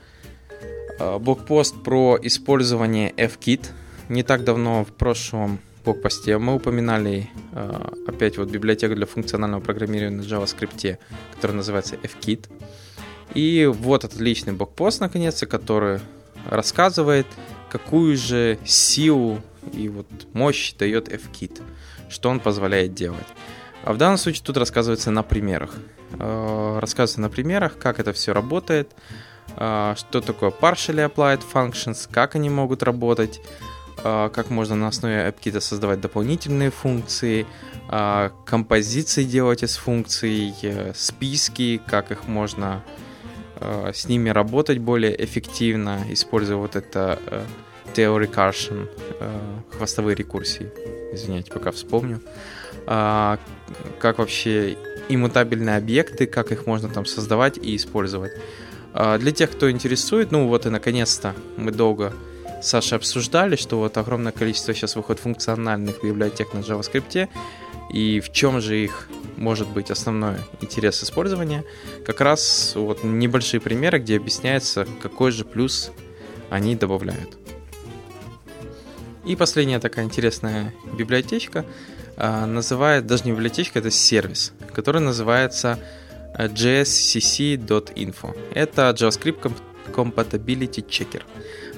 а, 0.98 1.18
блокпост 1.18 1.82
про 1.82 2.18
использование 2.20 3.12
FKit. 3.12 3.66
Не 4.08 4.22
так 4.22 4.44
давно 4.44 4.84
в 4.84 4.92
прошлом 4.92 5.60
блокпосте 5.84 6.38
мы 6.38 6.54
упоминали 6.54 7.28
а, 7.52 7.92
опять 8.06 8.38
вот 8.38 8.50
библиотеку 8.50 8.94
для 8.94 9.06
функционального 9.06 9.60
программирования 9.60 10.16
на 10.16 10.22
JavaScript, 10.22 10.98
которая 11.34 11.56
называется 11.56 11.96
FKit. 11.96 12.48
И 13.34 13.66
вот 13.66 14.04
отличный 14.04 14.52
блокпост, 14.52 15.00
наконец-то, 15.00 15.46
который 15.46 16.00
рассказывает, 16.48 17.26
какую 17.70 18.16
же 18.16 18.58
силу 18.64 19.40
и 19.72 19.88
вот 19.88 20.06
мощь 20.32 20.74
дает 20.74 21.08
FKit, 21.08 21.62
что 22.08 22.30
он 22.30 22.40
позволяет 22.40 22.94
делать. 22.94 23.26
А 23.84 23.92
в 23.92 23.96
данном 23.96 24.18
случае 24.18 24.42
тут 24.44 24.56
рассказывается 24.56 25.10
на 25.10 25.22
примерах. 25.22 25.74
Э, 26.18 26.78
рассказывается 26.80 27.20
на 27.20 27.30
примерах, 27.30 27.78
как 27.78 28.00
это 28.00 28.12
все 28.12 28.32
работает, 28.32 28.90
э, 29.56 29.94
что 29.96 30.20
такое 30.20 30.50
partially 30.50 31.08
applied 31.08 31.42
functions, 31.52 32.08
как 32.10 32.34
они 32.34 32.50
могут 32.50 32.82
работать, 32.82 33.38
э, 33.38 33.70
как 34.02 34.50
можно 34.50 34.76
на 34.76 34.88
основе 34.88 35.28
AppKit 35.28 35.60
создавать 35.60 36.00
дополнительные 36.00 36.70
функции, 36.70 37.46
композиции 38.44 39.24
делать 39.24 39.62
из 39.62 39.76
функций, 39.76 40.54
списки, 40.94 41.80
как 41.86 42.10
их 42.10 42.26
можно 42.26 42.82
с 43.60 44.08
ними 44.08 44.30
работать 44.30 44.78
более 44.78 45.22
эффективно, 45.22 46.00
используя 46.08 46.56
вот 46.56 46.76
это 46.76 47.18
theory 47.94 48.30
recursion, 48.30 48.88
хвостовые 49.76 50.14
рекурсии. 50.14 50.70
Извиняйте, 51.12 51.52
пока 51.52 51.70
вспомню. 51.70 52.20
Как 52.86 53.38
вообще 54.00 54.76
иммутабельные 55.08 55.76
объекты, 55.76 56.26
как 56.26 56.52
их 56.52 56.66
можно 56.66 56.88
там 56.88 57.04
создавать 57.04 57.58
и 57.58 57.74
использовать. 57.76 58.32
А, 58.92 59.18
для 59.18 59.32
тех, 59.32 59.50
кто 59.50 59.70
интересует, 59.70 60.30
ну 60.30 60.48
вот 60.48 60.66
и 60.66 60.70
наконец-то 60.70 61.34
мы 61.56 61.72
долго 61.72 62.12
Сашей 62.60 62.96
обсуждали, 62.96 63.56
что 63.56 63.78
вот 63.78 63.96
огромное 63.96 64.32
количество 64.32 64.74
сейчас 64.74 64.96
выходит 64.96 65.20
функциональных 65.20 66.02
библиотек 66.02 66.52
на 66.52 66.58
JavaScript, 66.58 67.28
и 67.92 68.20
в 68.20 68.30
чем 68.32 68.60
же 68.60 68.78
их 68.82 69.08
может 69.36 69.68
быть 69.68 69.90
основной 69.90 70.36
интерес 70.60 71.02
использования, 71.02 71.64
как 72.04 72.20
раз 72.20 72.72
вот 72.76 73.02
небольшие 73.02 73.60
примеры, 73.60 73.98
где 73.98 74.16
объясняется, 74.16 74.86
какой 75.02 75.32
же 75.32 75.44
плюс 75.44 75.90
они 76.50 76.76
добавляют. 76.76 77.38
И 79.24 79.36
последняя 79.36 79.80
такая 79.80 80.04
интересная 80.04 80.74
библиотечка 80.96 81.64
а, 82.16 82.46
называет, 82.46 83.06
даже 83.06 83.24
не 83.24 83.32
библиотечка, 83.32 83.78
это 83.78 83.90
сервис, 83.90 84.52
который 84.74 85.00
называется 85.00 85.78
э, 86.34 86.48
jscc.info. 86.48 88.36
Это 88.54 88.94
JavaScript 88.98 89.52
Compatibility 89.92 90.86
Checker. 90.86 91.22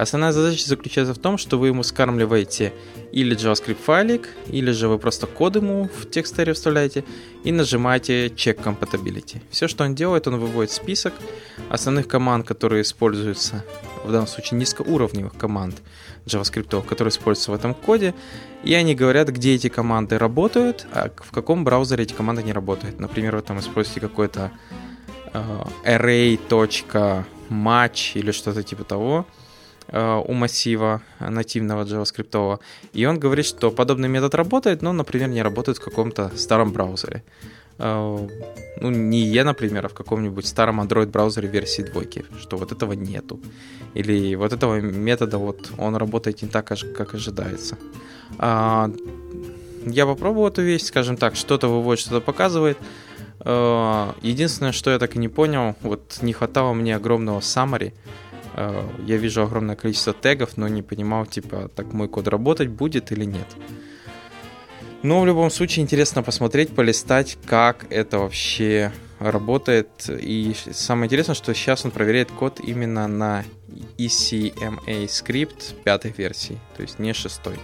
Основная 0.02 0.32
задача 0.32 0.66
заключается 0.68 1.14
в 1.14 1.18
том, 1.18 1.38
что 1.38 1.58
вы 1.60 1.68
ему 1.68 1.84
скармливаете 1.84 2.72
или 3.12 3.36
JavaScript 3.36 3.76
файлик, 3.84 4.30
или 4.48 4.72
же 4.72 4.88
вы 4.88 4.98
просто 4.98 5.28
код 5.28 5.54
ему 5.54 5.88
в 5.96 6.10
текстаре 6.10 6.54
вставляете 6.54 7.04
и 7.44 7.52
нажимаете 7.52 8.26
Check 8.26 8.60
Compatibility. 8.64 9.40
Все, 9.50 9.68
что 9.68 9.84
он 9.84 9.94
делает, 9.94 10.26
он 10.26 10.40
выводит 10.40 10.72
список 10.72 11.14
основных 11.70 12.08
команд, 12.08 12.44
которые 12.44 12.82
используются, 12.82 13.64
в 14.04 14.10
данном 14.10 14.26
случае 14.26 14.58
низкоуровневых 14.58 15.36
команд, 15.36 15.80
JavaScript, 16.26 16.84
которые 16.84 17.10
используются 17.10 17.52
в 17.52 17.54
этом 17.54 17.72
коде, 17.72 18.12
и 18.64 18.74
они 18.74 18.96
говорят, 18.96 19.28
где 19.28 19.54
эти 19.54 19.68
команды 19.68 20.18
работают, 20.18 20.84
а 20.92 21.12
в 21.16 21.30
каком 21.30 21.62
браузере 21.62 22.02
эти 22.02 22.12
команды 22.12 22.42
не 22.42 22.52
работают. 22.52 22.98
Например, 22.98 23.36
вы 23.36 23.42
там 23.42 23.60
используете 23.60 24.00
какой-то 24.00 24.50
uh, 25.32 25.68
array.match 25.84 27.24
или 28.14 28.32
что-то 28.32 28.64
типа 28.64 28.82
того 28.82 29.26
у 29.88 30.32
массива 30.32 31.02
нативного 31.20 31.84
JavaScript. 31.84 32.60
И 32.92 33.06
он 33.06 33.18
говорит, 33.18 33.46
что 33.46 33.70
подобный 33.70 34.08
метод 34.08 34.34
работает, 34.34 34.82
но, 34.82 34.92
например, 34.92 35.28
не 35.28 35.42
работает 35.42 35.78
в 35.78 35.84
каком-то 35.84 36.30
старом 36.36 36.72
браузере. 36.72 37.22
Uh, 37.78 38.30
ну, 38.80 38.90
не 38.90 39.20
я, 39.20 39.44
например, 39.44 39.86
а 39.86 39.88
в 39.88 39.94
каком-нибудь 39.94 40.46
старом 40.46 40.80
Android 40.80 41.06
браузере 41.06 41.48
версии 41.48 41.82
двойки, 41.82 42.24
что 42.40 42.56
вот 42.56 42.70
этого 42.70 42.92
нету. 42.92 43.40
Или 43.94 44.34
вот 44.34 44.52
этого 44.52 44.80
метода 44.80 45.38
вот 45.38 45.70
он 45.78 45.96
работает 45.96 46.42
не 46.42 46.48
так, 46.48 46.66
как 46.66 47.14
ожидается. 47.14 47.78
А, 48.38 48.90
я 49.86 50.06
попробовал 50.06 50.48
эту 50.48 50.62
вещь, 50.62 50.82
скажем 50.82 51.16
так, 51.16 51.34
что-то 51.34 51.68
выводит, 51.68 52.00
что-то 52.00 52.20
показывает. 52.20 52.78
А, 53.40 54.14
единственное, 54.22 54.72
что 54.72 54.90
я 54.90 54.98
так 54.98 55.16
и 55.16 55.18
не 55.18 55.28
понял, 55.28 55.74
вот 55.82 56.18
не 56.22 56.32
хватало 56.32 56.74
мне 56.74 56.96
огромного 56.96 57.40
summary. 57.40 57.92
А, 58.54 58.88
я 59.06 59.16
вижу 59.16 59.42
огромное 59.42 59.76
количество 59.76 60.12
тегов, 60.12 60.56
но 60.56 60.68
не 60.68 60.82
понимал, 60.82 61.26
типа, 61.26 61.70
так 61.74 61.92
мой 61.92 62.08
код 62.08 62.28
работать 62.28 62.68
будет 62.68 63.12
или 63.12 63.24
нет. 63.24 63.46
Но 65.02 65.20
в 65.20 65.26
любом 65.26 65.50
случае 65.50 65.82
интересно 65.82 66.22
посмотреть, 66.22 66.74
полистать, 66.74 67.36
как 67.46 67.86
это 67.90 68.18
вообще 68.18 68.92
работает. 69.18 69.88
И 70.08 70.54
самое 70.72 71.06
интересное, 71.06 71.34
что 71.34 71.54
сейчас 71.54 71.84
он 71.84 71.90
проверяет 71.90 72.30
код 72.30 72.60
именно 72.60 73.08
на 73.08 73.44
ECMA 73.98 75.08
скрипт 75.08 75.74
пятой 75.82 76.12
версии, 76.16 76.58
то 76.76 76.82
есть 76.82 76.98
не 76.98 77.12
шестой. 77.12 77.58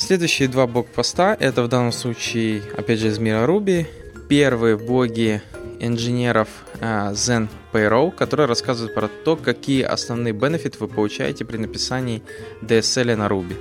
Следующие 0.00 0.48
два 0.48 0.66
блокпоста, 0.66 1.36
это 1.38 1.62
в 1.62 1.68
данном 1.68 1.92
случае, 1.92 2.62
опять 2.74 3.00
же, 3.00 3.08
из 3.08 3.18
мира 3.18 3.46
Ruby. 3.46 3.86
Первые 4.30 4.78
боги 4.78 5.42
инженеров 5.78 6.48
uh, 6.80 7.12
Zen 7.12 7.48
Payroll, 7.70 8.10
которые 8.10 8.46
рассказывают 8.46 8.94
про 8.94 9.08
то, 9.08 9.36
какие 9.36 9.82
основные 9.82 10.32
бенефиты 10.32 10.78
вы 10.80 10.88
получаете 10.88 11.44
при 11.44 11.58
написании 11.58 12.22
DSL 12.62 13.14
на 13.14 13.26
Ruby. 13.26 13.56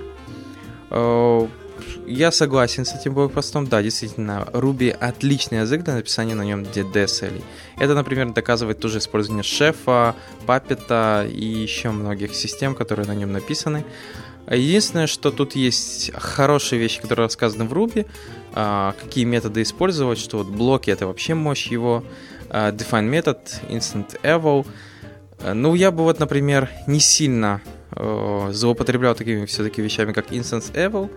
Uh, 0.89 1.49
я 2.07 2.31
согласен 2.31 2.85
с 2.85 2.93
этим 2.93 3.13
блокпостом. 3.13 3.67
Да, 3.67 3.83
действительно, 3.83 4.47
Ruby 4.53 4.91
отличный 4.91 5.59
язык 5.59 5.83
для 5.83 5.95
написания 5.95 6.35
на 6.35 6.43
нем 6.43 6.63
DSL. 6.63 7.43
Это, 7.77 7.95
например, 7.95 8.31
доказывает 8.31 8.79
тоже 8.79 8.99
использование 8.99 9.43
шефа, 9.43 10.15
папета 10.45 11.27
и 11.29 11.45
еще 11.45 11.91
многих 11.91 12.33
систем, 12.33 12.75
которые 12.75 13.07
на 13.07 13.13
нем 13.13 13.31
написаны. 13.31 13.83
Единственное, 14.49 15.07
что 15.07 15.31
тут 15.31 15.55
есть 15.55 16.11
хорошие 16.15 16.79
вещи, 16.79 17.01
которые 17.01 17.25
рассказаны 17.25 17.65
в 17.65 17.73
Ruby, 17.73 18.07
а, 18.53 18.95
какие 18.99 19.23
методы 19.23 19.61
использовать, 19.61 20.17
что 20.17 20.39
вот 20.39 20.47
блоки 20.47 20.89
это 20.89 21.05
вообще 21.05 21.35
мощь 21.35 21.67
его, 21.67 22.03
а, 22.49 22.71
define 22.71 23.03
метод, 23.03 23.61
instant 23.69 24.19
eval. 24.23 24.65
Ну, 25.53 25.75
я 25.75 25.91
бы 25.91 26.03
вот, 26.03 26.19
например, 26.19 26.69
не 26.85 26.99
сильно 26.99 27.61
э, 27.91 28.49
злоупотреблял 28.51 29.15
такими 29.15 29.45
все-таки 29.45 29.81
вещами, 29.81 30.11
как 30.11 30.33
instance 30.33 30.73
eval, 30.73 31.09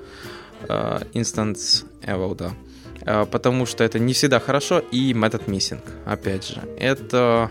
instance 1.12 1.84
eval, 2.02 2.36
да, 2.36 3.24
потому 3.24 3.66
что 3.66 3.82
это 3.82 3.98
не 3.98 4.12
всегда 4.12 4.38
хорошо, 4.38 4.78
и 4.78 5.12
метод 5.12 5.48
missing, 5.48 5.80
опять 6.06 6.46
же. 6.46 6.62
Это 6.78 7.50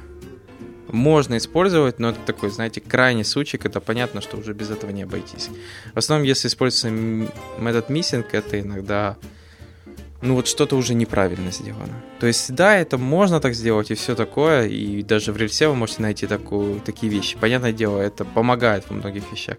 можно 0.87 1.37
использовать, 1.37 1.99
но 1.99 2.09
это 2.09 2.19
такой, 2.25 2.49
знаете, 2.49 2.81
крайний 2.81 3.25
случай, 3.25 3.59
это 3.63 3.79
понятно, 3.79 4.21
что 4.21 4.37
уже 4.37 4.53
без 4.53 4.69
этого 4.71 4.91
не 4.91 5.03
обойтись. 5.03 5.49
В 5.93 5.97
основном, 5.97 6.25
если 6.25 6.47
используется 6.47 6.89
метод 6.89 7.89
миссинг, 7.89 8.33
это 8.33 8.59
иногда 8.59 9.17
ну 10.21 10.35
вот 10.35 10.47
что-то 10.47 10.75
уже 10.75 10.93
неправильно 10.93 11.51
сделано. 11.51 12.01
То 12.19 12.27
есть, 12.27 12.53
да, 12.53 12.77
это 12.77 12.97
можно 12.97 13.39
так 13.39 13.55
сделать 13.55 13.91
и 13.91 13.95
все 13.95 14.15
такое, 14.15 14.67
и 14.67 15.01
даже 15.01 15.33
в 15.33 15.37
рельсе 15.37 15.67
вы 15.67 15.75
можете 15.75 16.03
найти 16.03 16.27
такую, 16.27 16.79
такие 16.79 17.11
вещи. 17.11 17.37
Понятное 17.39 17.73
дело, 17.73 17.99
это 17.99 18.23
помогает 18.23 18.87
во 18.89 18.95
многих 18.95 19.31
вещах. 19.31 19.57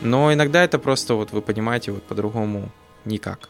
Но 0.00 0.32
иногда 0.32 0.64
это 0.64 0.78
просто, 0.78 1.14
вот 1.14 1.30
вы 1.32 1.42
понимаете, 1.42 1.92
вот 1.92 2.02
по-другому 2.02 2.70
никак. 3.04 3.48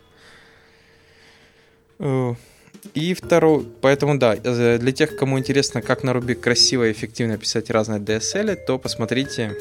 И 2.95 3.15
второй, 3.15 3.67
поэтому 3.81 4.19
да, 4.19 4.35
э, 4.35 4.79
для 4.79 4.93
тех, 4.93 5.17
кому 5.17 5.39
интересно, 5.39 5.83
как 5.83 6.03
на 6.03 6.11
Ruby 6.11 6.35
красиво 6.35 6.89
и 6.89 6.93
эффективно 6.93 7.37
писать 7.37 7.71
разные 7.71 8.01
DSL, 8.01 8.57
то 8.67 8.79
посмотрите, 8.79 9.57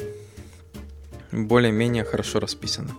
более-менее 1.30 2.04
хорошо 2.04 2.40
расписано. 2.40 2.90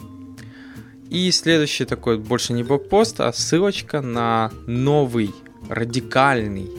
И 1.09 1.29
следующий 1.31 1.85
такой, 1.85 2.17
больше 2.17 2.53
не 2.53 2.63
блокпост, 2.63 3.19
а 3.19 3.33
ссылочка 3.33 4.01
на 4.01 4.51
новый, 4.67 5.31
радикальный, 5.69 6.69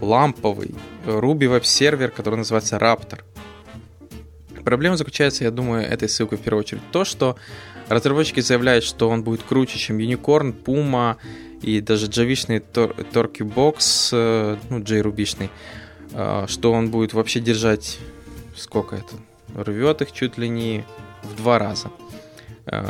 ламповый 0.00 0.74
Ruby 1.06 1.48
веб-сервер, 1.48 2.10
который 2.10 2.36
называется 2.36 2.76
Raptor. 2.76 3.20
Проблема 4.64 4.96
заключается, 4.96 5.44
я 5.44 5.50
думаю, 5.50 5.84
этой 5.84 6.08
ссылкой 6.08 6.38
в 6.38 6.42
первую 6.42 6.60
очередь, 6.60 6.82
то, 6.90 7.04
что 7.04 7.36
разработчики 7.94 8.40
заявляют, 8.40 8.84
что 8.84 9.08
он 9.08 9.22
будет 9.22 9.42
круче, 9.42 9.78
чем 9.78 9.98
Unicorn, 9.98 10.54
Puma 10.62 11.16
и 11.62 11.80
даже 11.80 12.06
джавишный 12.06 12.58
Torque 12.58 13.40
Box, 13.40 14.10
э, 14.12 14.56
ну, 14.70 14.78
JRubishный, 14.80 15.50
э, 16.12 16.46
что 16.48 16.72
он 16.72 16.90
будет 16.90 17.12
вообще 17.12 17.40
держать, 17.40 17.98
сколько 18.56 18.96
это, 18.96 19.16
рвет 19.54 20.02
их 20.02 20.12
чуть 20.12 20.38
ли 20.38 20.48
не 20.48 20.84
в 21.22 21.36
два 21.36 21.58
раза. 21.58 21.90
Э, 22.66 22.86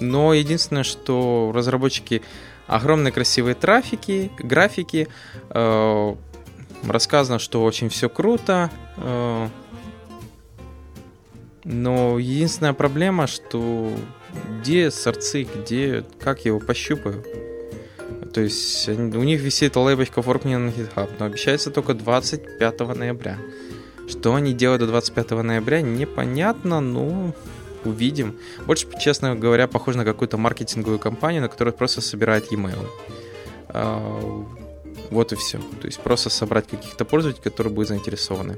но 0.00 0.34
единственное, 0.34 0.82
что 0.84 1.52
разработчики 1.54 2.22
огромные 2.66 3.12
красивые 3.12 3.54
трафики, 3.54 4.30
графики, 4.38 5.08
рассказано, 5.50 7.38
что 7.38 7.62
очень 7.62 7.88
все 7.88 8.08
круто, 8.08 8.70
но 11.64 12.18
единственная 12.18 12.72
проблема, 12.72 13.26
что 13.26 13.92
где 14.60 14.90
сорцы, 14.90 15.44
где, 15.44 16.04
как 16.20 16.44
я 16.44 16.50
его 16.50 16.60
пощупаю. 16.60 17.24
То 18.32 18.40
есть 18.40 18.88
у 18.88 19.22
них 19.22 19.40
висит 19.40 19.76
лейбочка 19.76 20.20
Workman 20.20 20.58
на 20.58 20.70
GitHub, 20.70 21.10
но 21.18 21.26
обещается 21.26 21.70
только 21.70 21.94
25 21.94 22.80
ноября. 22.96 23.38
Что 24.08 24.34
они 24.34 24.52
делают 24.52 24.80
до 24.80 24.88
25 24.88 25.30
ноября, 25.30 25.82
непонятно, 25.82 26.80
но 26.80 27.34
увидим. 27.84 28.38
Больше, 28.66 28.86
честно 28.98 29.34
говоря, 29.34 29.68
похоже 29.68 29.98
на 29.98 30.04
какую-то 30.04 30.38
маркетинговую 30.38 30.98
компанию, 30.98 31.42
на 31.42 31.48
которая 31.48 31.72
просто 31.72 32.00
собирает 32.00 32.50
e-mail. 32.52 32.86
А, 33.68 34.44
вот 35.10 35.32
и 35.32 35.36
все. 35.36 35.58
То 35.80 35.86
есть 35.86 36.00
просто 36.00 36.30
собрать 36.30 36.66
каких-то 36.68 37.04
пользователей, 37.04 37.42
которые 37.42 37.72
будут 37.72 37.88
заинтересованы. 37.88 38.56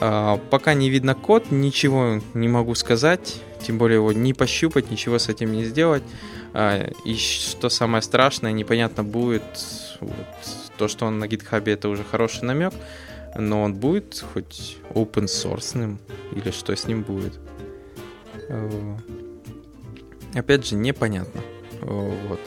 А, 0.00 0.38
пока 0.50 0.74
не 0.74 0.90
видно 0.90 1.14
код, 1.14 1.50
ничего 1.50 2.20
не 2.34 2.48
могу 2.48 2.74
сказать, 2.74 3.40
тем 3.60 3.78
более 3.78 3.96
его 3.96 4.12
не 4.12 4.34
пощупать, 4.34 4.90
ничего 4.90 5.18
с 5.18 5.28
этим 5.28 5.52
не 5.52 5.64
сделать. 5.64 6.02
А, 6.54 6.90
и 7.04 7.14
что 7.14 7.68
самое 7.68 8.02
страшное, 8.02 8.52
непонятно 8.52 9.04
будет, 9.04 9.42
вот, 10.00 10.12
то, 10.76 10.88
что 10.88 11.06
он 11.06 11.18
на 11.18 11.26
GitHub, 11.26 11.70
это 11.70 11.88
уже 11.88 12.04
хороший 12.04 12.44
намек, 12.44 12.72
но 13.36 13.62
он 13.62 13.74
будет 13.74 14.24
хоть 14.32 14.78
open 14.90 15.24
source 15.24 15.96
или 16.34 16.50
что 16.50 16.74
с 16.74 16.86
ним 16.86 17.02
будет. 17.02 17.38
Э, 18.48 18.96
опять 20.34 20.66
же, 20.66 20.74
непонятно. 20.74 21.40
Вот. 21.80 22.40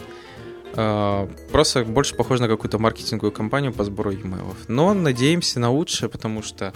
Просто 1.52 1.86
больше 1.86 2.16
похоже 2.16 2.42
на 2.42 2.50
какую-то 2.50 2.80
маркетинговую 2.80 3.32
компанию 3.32 3.72
по 3.72 3.86
сбору 3.86 4.12
e-mail. 4.12 4.56
Но 4.68 4.94
надеемся 4.94 5.60
на 5.62 5.72
лучшее, 5.72 6.10
потому 6.10 6.44
что 6.44 6.74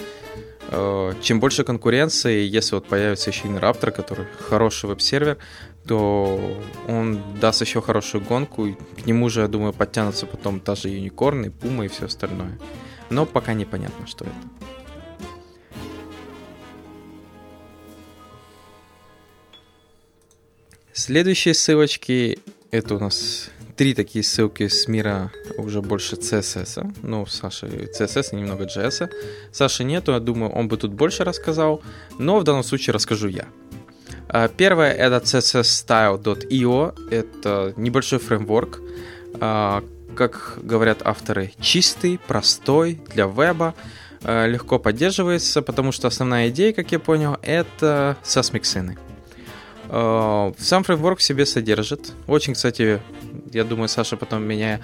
чем 0.70 1.40
больше 1.40 1.64
конкуренции, 1.64 2.48
если 2.48 2.76
вот 2.76 2.88
появится 2.88 3.32
еще 3.32 3.48
и 3.48 3.52
Raptor, 3.52 3.92
который 3.92 4.28
хороший 4.40 4.90
веб-сервер, 4.90 5.38
то 5.88 6.62
он 6.88 7.22
даст 7.40 7.62
еще 7.62 7.82
хорошую 7.82 8.24
гонку, 8.24 8.68
и 8.68 8.74
к 8.74 9.06
нему 9.06 9.30
же, 9.30 9.42
я 9.42 9.48
думаю, 9.48 9.74
подтянутся 9.74 10.28
потом 10.28 10.62
даже 10.64 10.90
Unicorn, 10.90 11.48
и 11.48 11.50
Puma 11.50 11.86
и 11.86 11.88
все 11.88 12.06
остальное. 12.06 12.60
Но 13.10 13.26
пока 13.26 13.54
непонятно, 13.54 14.06
что 14.06 14.26
это. 14.26 14.34
Следующие 20.94 21.54
ссылочки, 21.56 22.40
это 22.70 22.96
у 22.96 23.00
нас 23.00 23.50
три 23.80 23.94
такие 23.94 24.24
ссылки 24.24 24.68
с 24.68 24.89
мира 24.89 25.32
уже 25.58 25.82
больше 25.82 26.18
CSS. 26.18 26.96
Ну, 27.02 27.26
Саша 27.26 27.68
CSS, 27.68 28.36
немного 28.36 28.65
JS. 28.65 29.10
Саши 29.54 29.86
нету, 29.86 30.12
я 30.12 30.20
думаю, 30.20 30.52
он 30.52 30.68
бы 30.68 30.76
тут 30.76 30.92
больше 30.92 31.24
рассказал, 31.24 31.82
но 32.18 32.39
в 32.39 32.44
данном 32.44 32.63
случае 32.63 32.94
расскажу 32.94 33.30
я. 33.30 33.46
А, 34.28 34.50
первое 34.50 34.92
это 34.92 35.24
cssstyle.io, 35.24 37.10
это 37.10 37.74
небольшой 37.78 38.20
фреймворк, 38.20 38.82
а, 39.39 39.82
как 40.13 40.60
говорят 40.62 41.02
авторы, 41.06 41.54
чистый, 41.62 42.20
простой 42.28 43.00
для 43.13 43.28
веба, 43.28 43.76
а, 44.24 44.46
легко 44.46 44.78
поддерживается, 44.78 45.62
потому 45.62 45.94
что 45.94 46.10
основная 46.10 46.50
идея, 46.50 46.74
как 46.74 46.92
я 46.92 47.00
понял, 47.00 47.38
это 47.44 48.18
сасмиксины. 48.24 48.98
Сам 49.88 50.84
фреймворк 50.84 51.18
в 51.18 51.24
себе 51.24 51.48
содержит. 51.48 52.12
Очень, 52.28 52.54
кстати, 52.54 53.02
я 53.54 53.64
думаю, 53.64 53.88
Саша 53.88 54.18
потом 54.18 54.44
меня 54.44 54.80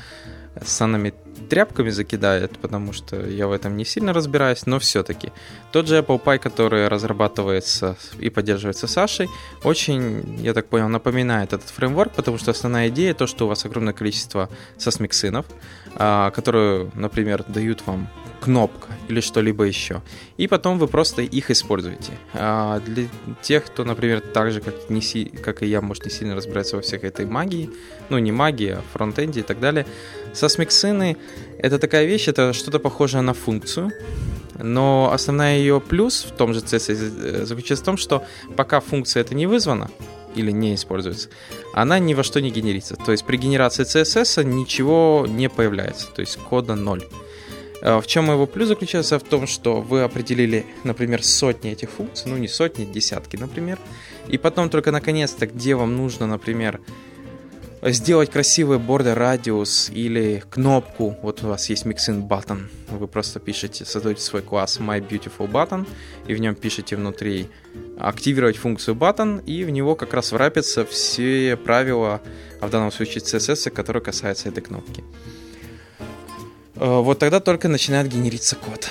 санными 0.63 1.13
тряпками 1.49 1.89
закидает, 1.89 2.57
потому 2.59 2.93
что 2.93 3.25
я 3.25 3.47
в 3.47 3.51
этом 3.51 3.75
не 3.75 3.85
сильно 3.85 4.13
разбираюсь, 4.13 4.65
но 4.65 4.79
все-таки. 4.79 5.31
Тот 5.71 5.87
же 5.87 5.97
Apple 5.97 6.21
Pie, 6.23 6.39
который 6.39 6.87
разрабатывается 6.87 7.97
и 8.19 8.29
поддерживается 8.29 8.87
Сашей, 8.87 9.27
очень, 9.63 10.39
я 10.41 10.53
так 10.53 10.67
понял, 10.67 10.87
напоминает 10.87 11.53
этот 11.53 11.69
фреймворк, 11.69 12.13
потому 12.13 12.37
что 12.37 12.51
основная 12.51 12.87
идея 12.89 13.13
то, 13.13 13.27
что 13.27 13.45
у 13.45 13.47
вас 13.49 13.65
огромное 13.65 13.93
количество 13.93 14.49
сосмиксинов, 14.77 15.45
а, 15.95 16.31
которые, 16.31 16.89
например, 16.95 17.43
дают 17.47 17.85
вам 17.85 18.09
кнопка 18.45 18.89
или 19.09 19.21
что-либо 19.21 19.63
еще. 19.63 20.01
И 20.37 20.47
потом 20.47 20.77
вы 20.77 20.87
просто 20.87 21.23
их 21.23 21.49
используете. 21.49 22.11
А 22.33 22.79
для 22.79 23.07
тех, 23.41 23.65
кто, 23.65 23.83
например, 23.83 24.21
так 24.21 24.51
же, 24.51 24.61
как, 24.61 24.89
не 24.89 25.01
си, 25.01 25.25
как 25.25 25.63
и 25.63 25.65
я, 25.65 25.81
может 25.81 26.05
не 26.05 26.11
сильно 26.11 26.35
разбирается 26.35 26.75
во 26.75 26.81
всех 26.81 27.03
этой 27.03 27.25
магии, 27.25 27.69
ну 28.09 28.19
не 28.19 28.31
магии, 28.31 28.69
а 28.69 28.81
фронтенде 28.93 29.39
и 29.39 29.43
так 29.43 29.59
далее, 29.59 29.85
сосмиксины— 30.33 31.17
это 31.59 31.79
такая 31.79 32.05
вещь, 32.05 32.27
это 32.27 32.53
что-то 32.53 32.79
похожее 32.79 33.21
на 33.21 33.33
функцию, 33.33 33.91
но 34.59 35.09
основная 35.11 35.57
ее 35.57 35.81
плюс 35.81 36.23
в 36.23 36.31
том 36.37 36.53
же 36.53 36.59
CSS 36.59 37.45
заключается 37.45 37.83
в 37.83 37.85
том, 37.85 37.97
что 37.97 38.23
пока 38.55 38.79
функция 38.79 39.21
это 39.21 39.33
не 39.33 39.47
вызвана, 39.47 39.89
или 40.35 40.51
не 40.51 40.75
используется, 40.75 41.29
она 41.73 41.97
ни 41.99 42.13
во 42.13 42.23
что 42.23 42.41
не 42.41 42.51
генерится. 42.51 42.95
То 42.95 43.11
есть 43.11 43.25
при 43.25 43.37
генерации 43.37 43.85
CSS 43.85 44.43
ничего 44.43 45.25
не 45.27 45.49
появляется, 45.49 46.07
то 46.13 46.21
есть 46.21 46.37
кода 46.37 46.75
0. 46.75 47.03
А, 47.81 47.99
в 47.99 48.07
чем 48.07 48.31
его 48.31 48.45
плюс 48.45 48.67
заключается? 48.67 49.19
В 49.19 49.23
том, 49.23 49.47
что 49.47 49.81
вы 49.81 50.03
определили, 50.03 50.65
например, 50.83 51.23
сотни 51.23 51.71
этих 51.71 51.89
функций, 51.89 52.31
ну 52.31 52.37
не 52.37 52.47
сотни, 52.47 52.85
десятки, 52.85 53.35
например, 53.37 53.79
и 54.27 54.37
потом 54.37 54.69
только 54.69 54.91
наконец-то, 54.91 55.47
где 55.47 55.75
вам 55.75 55.95
нужно, 55.97 56.27
например, 56.27 56.79
сделать 57.91 58.31
красивый 58.31 58.79
border 58.79 59.15
radius 59.15 59.93
или 59.93 60.43
кнопку, 60.49 61.17
вот 61.21 61.43
у 61.43 61.47
вас 61.47 61.69
есть 61.69 61.85
mixin 61.85 62.27
button, 62.27 62.67
вы 62.89 63.07
просто 63.07 63.39
пишете, 63.39 63.85
создаете 63.85 64.21
свой 64.21 64.41
класс 64.41 64.79
my 64.79 65.07
beautiful 65.07 65.49
button, 65.49 65.87
и 66.27 66.33
в 66.33 66.39
нем 66.39 66.55
пишете 66.55 66.95
внутри 66.95 67.47
активировать 67.99 68.57
функцию 68.57 68.95
button, 68.95 69.43
и 69.45 69.63
в 69.63 69.69
него 69.69 69.95
как 69.95 70.13
раз 70.13 70.31
врапятся 70.31 70.85
все 70.85 71.57
правила, 71.57 72.21
а 72.59 72.67
в 72.67 72.71
данном 72.71 72.91
случае 72.91 73.23
CSS, 73.23 73.69
которые 73.69 74.01
касаются 74.01 74.49
этой 74.49 74.61
кнопки. 74.61 75.03
Э, 76.75 76.99
вот 76.99 77.19
тогда 77.19 77.39
только 77.39 77.67
начинает 77.67 78.07
генериться 78.07 78.55
код. 78.55 78.89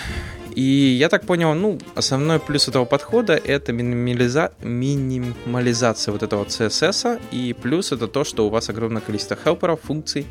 И 0.54 0.62
я 0.62 1.08
так 1.08 1.26
понял, 1.26 1.52
ну, 1.54 1.78
основной 1.96 2.38
плюс 2.38 2.68
этого 2.68 2.84
подхода 2.84 3.34
это 3.34 3.72
минимализа... 3.72 4.52
минимализация 4.62 6.12
вот 6.12 6.22
этого 6.22 6.44
CSS, 6.44 7.20
и 7.32 7.52
плюс 7.52 7.90
это 7.90 8.06
то, 8.06 8.22
что 8.22 8.46
у 8.46 8.50
вас 8.50 8.68
огромное 8.68 9.02
количество 9.02 9.36
хелперов, 9.36 9.80
функций, 9.82 10.26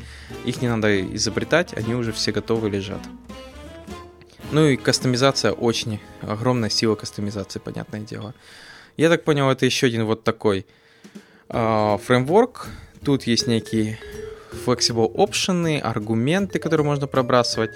их 0.46 0.62
не 0.62 0.68
надо 0.68 1.14
изобретать, 1.14 1.74
они 1.74 1.94
уже 1.94 2.12
все 2.12 2.32
готовы 2.32 2.70
лежат. 2.70 3.00
Ну 4.50 4.66
и 4.66 4.76
кастомизация 4.76 5.52
очень, 5.52 6.00
огромная 6.22 6.70
сила 6.70 6.94
кастомизации, 6.94 7.58
понятное 7.58 8.00
дело. 8.00 8.34
Я 8.96 9.10
так 9.10 9.24
понял, 9.24 9.50
это 9.50 9.66
еще 9.66 9.88
один 9.88 10.06
вот 10.06 10.24
такой 10.24 10.64
э, 11.50 11.98
фреймворк. 12.02 12.68
Тут 13.04 13.24
есть 13.24 13.46
некие 13.46 13.98
flexible 14.66 15.10
опшены, 15.14 15.78
аргументы, 15.78 16.58
которые 16.58 16.86
можно 16.86 17.06
пробрасывать, 17.06 17.72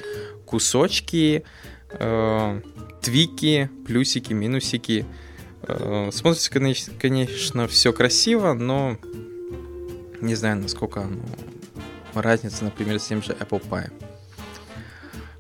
кусочки, 0.46 1.44
э, 1.90 2.60
твики, 3.02 3.70
плюсики, 3.86 4.32
минусики. 4.32 5.06
Э, 5.62 6.10
смотрится, 6.12 6.50
конечно, 6.98 7.68
все 7.68 7.92
красиво, 7.92 8.54
но 8.54 8.98
не 10.20 10.34
знаю, 10.34 10.56
насколько 10.56 11.02
оно 11.02 11.22
разница, 12.14 12.64
например, 12.64 12.98
с 12.98 13.06
тем 13.06 13.22
же 13.22 13.32
Apple 13.32 13.62
Pie. 13.68 13.92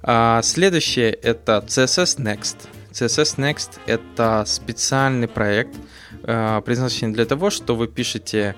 А, 0.02 0.40
следующее 0.42 1.10
это 1.10 1.64
CSS 1.66 2.18
Next. 2.18 2.68
CSS 2.92 3.36
Next 3.36 3.78
это 3.86 4.44
специальный 4.46 5.28
проект, 5.28 5.74
э, 6.22 6.62
предназначенный 6.64 7.14
для 7.14 7.26
того, 7.26 7.50
что 7.50 7.74
вы 7.74 7.88
пишете 7.88 8.54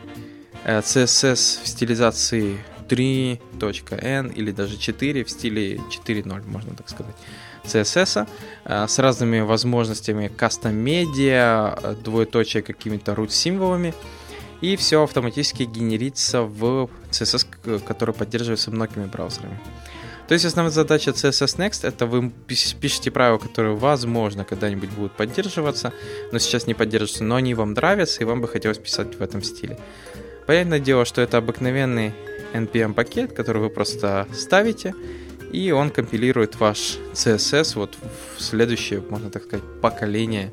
CSS 0.64 1.62
в 1.62 1.68
стилизации 1.68 2.58
3.n 2.88 4.28
или 4.28 4.50
даже 4.50 4.76
4 4.76 5.24
в 5.24 5.30
стиле 5.30 5.76
4.0, 5.76 6.46
можно 6.46 6.74
так 6.74 6.88
сказать. 6.88 7.14
CSS 7.64 8.26
э, 8.64 8.86
с 8.88 8.98
разными 8.98 9.40
возможностями 9.40 10.28
кастом 10.28 10.74
медиа, 10.74 11.96
двоеточие 12.02 12.62
какими-то 12.62 13.12
root 13.12 13.30
символами 13.30 13.94
и 14.60 14.76
все 14.76 15.02
автоматически 15.02 15.62
генерится 15.62 16.42
в 16.42 16.90
CSS, 17.10 17.80
который 17.86 18.14
поддерживается 18.14 18.70
многими 18.70 19.06
браузерами. 19.06 19.58
То 20.28 20.34
есть 20.34 20.44
основная 20.44 20.70
задача 20.70 21.10
CSS 21.10 21.58
Next 21.58 21.86
это 21.86 22.06
вы 22.06 22.30
пишете 22.30 23.10
правила, 23.10 23.38
которые 23.38 23.74
возможно 23.74 24.44
когда-нибудь 24.44 24.90
будут 24.90 25.12
поддерживаться, 25.12 25.92
но 26.30 26.38
сейчас 26.38 26.66
не 26.66 26.74
поддерживаются, 26.74 27.24
но 27.24 27.36
они 27.36 27.54
вам 27.54 27.72
нравятся 27.72 28.20
и 28.20 28.24
вам 28.24 28.40
бы 28.40 28.48
хотелось 28.48 28.78
писать 28.78 29.18
в 29.18 29.22
этом 29.22 29.42
стиле. 29.42 29.78
Понятное 30.46 30.80
дело, 30.80 31.04
что 31.04 31.22
это 31.22 31.38
обыкновенный 31.38 32.12
npm 32.52 32.94
пакет, 32.94 33.32
который 33.32 33.62
вы 33.62 33.70
просто 33.70 34.26
ставите, 34.32 34.94
и 35.52 35.70
он 35.72 35.90
компилирует 35.90 36.58
ваш 36.60 36.98
CSS 37.12 37.74
вот 37.76 37.96
в 38.36 38.42
следующее, 38.42 39.02
можно 39.08 39.30
так 39.30 39.44
сказать, 39.44 39.64
поколение, 39.80 40.52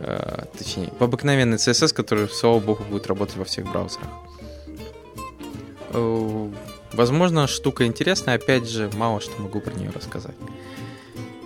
э, 0.00 0.44
точнее, 0.56 0.92
в 0.98 1.02
обыкновенный 1.02 1.56
CSS, 1.56 1.92
который, 1.92 2.28
слава 2.28 2.60
богу, 2.60 2.84
будет 2.84 3.06
работать 3.06 3.36
во 3.36 3.44
всех 3.44 3.70
браузерах. 3.70 4.08
Э, 5.90 6.50
возможно, 6.92 7.46
штука 7.46 7.86
интересная, 7.86 8.34
опять 8.34 8.68
же, 8.68 8.90
мало 8.94 9.20
что 9.20 9.40
могу 9.40 9.60
про 9.60 9.74
нее 9.74 9.90
рассказать. 9.90 10.36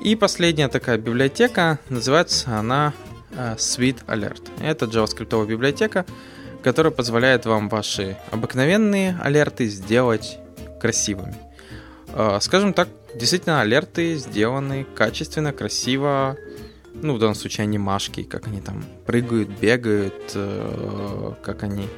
И 0.03 0.16
последняя 0.16 0.68
такая 0.68 0.99
библиотека, 0.99 1.79
называется 1.88 2.59
она 2.59 2.92
э, 3.31 3.55
Sweet 3.57 4.05
Alert. 4.07 4.42
Это 4.61 4.87
JavaScript 4.87 5.47
библиотека, 5.47 6.05
которая 6.62 6.92
позволяет 6.92 7.46
вам 7.46 7.68
ваши 7.68 8.16
обыкновенные 8.31 9.18
алерты 9.20 9.66
сделать 9.66 10.38
красивыми. 10.81 11.37
Э, 12.09 12.38
скажем 12.40 12.72
так, 12.72 12.88
действительно, 13.14 13.61
алерты 13.61 14.16
сделаны 14.16 14.87
качественно, 14.94 15.53
красиво, 15.53 16.37
ну, 16.94 17.14
в 17.14 17.18
данном 17.18 17.35
случае 17.35 17.64
анимашки, 17.64 18.22
как 18.22 18.46
они 18.46 18.61
там 18.61 18.85
прыгают, 19.07 19.48
бегают, 19.48 20.37
как 21.42 21.62
они 21.62 21.88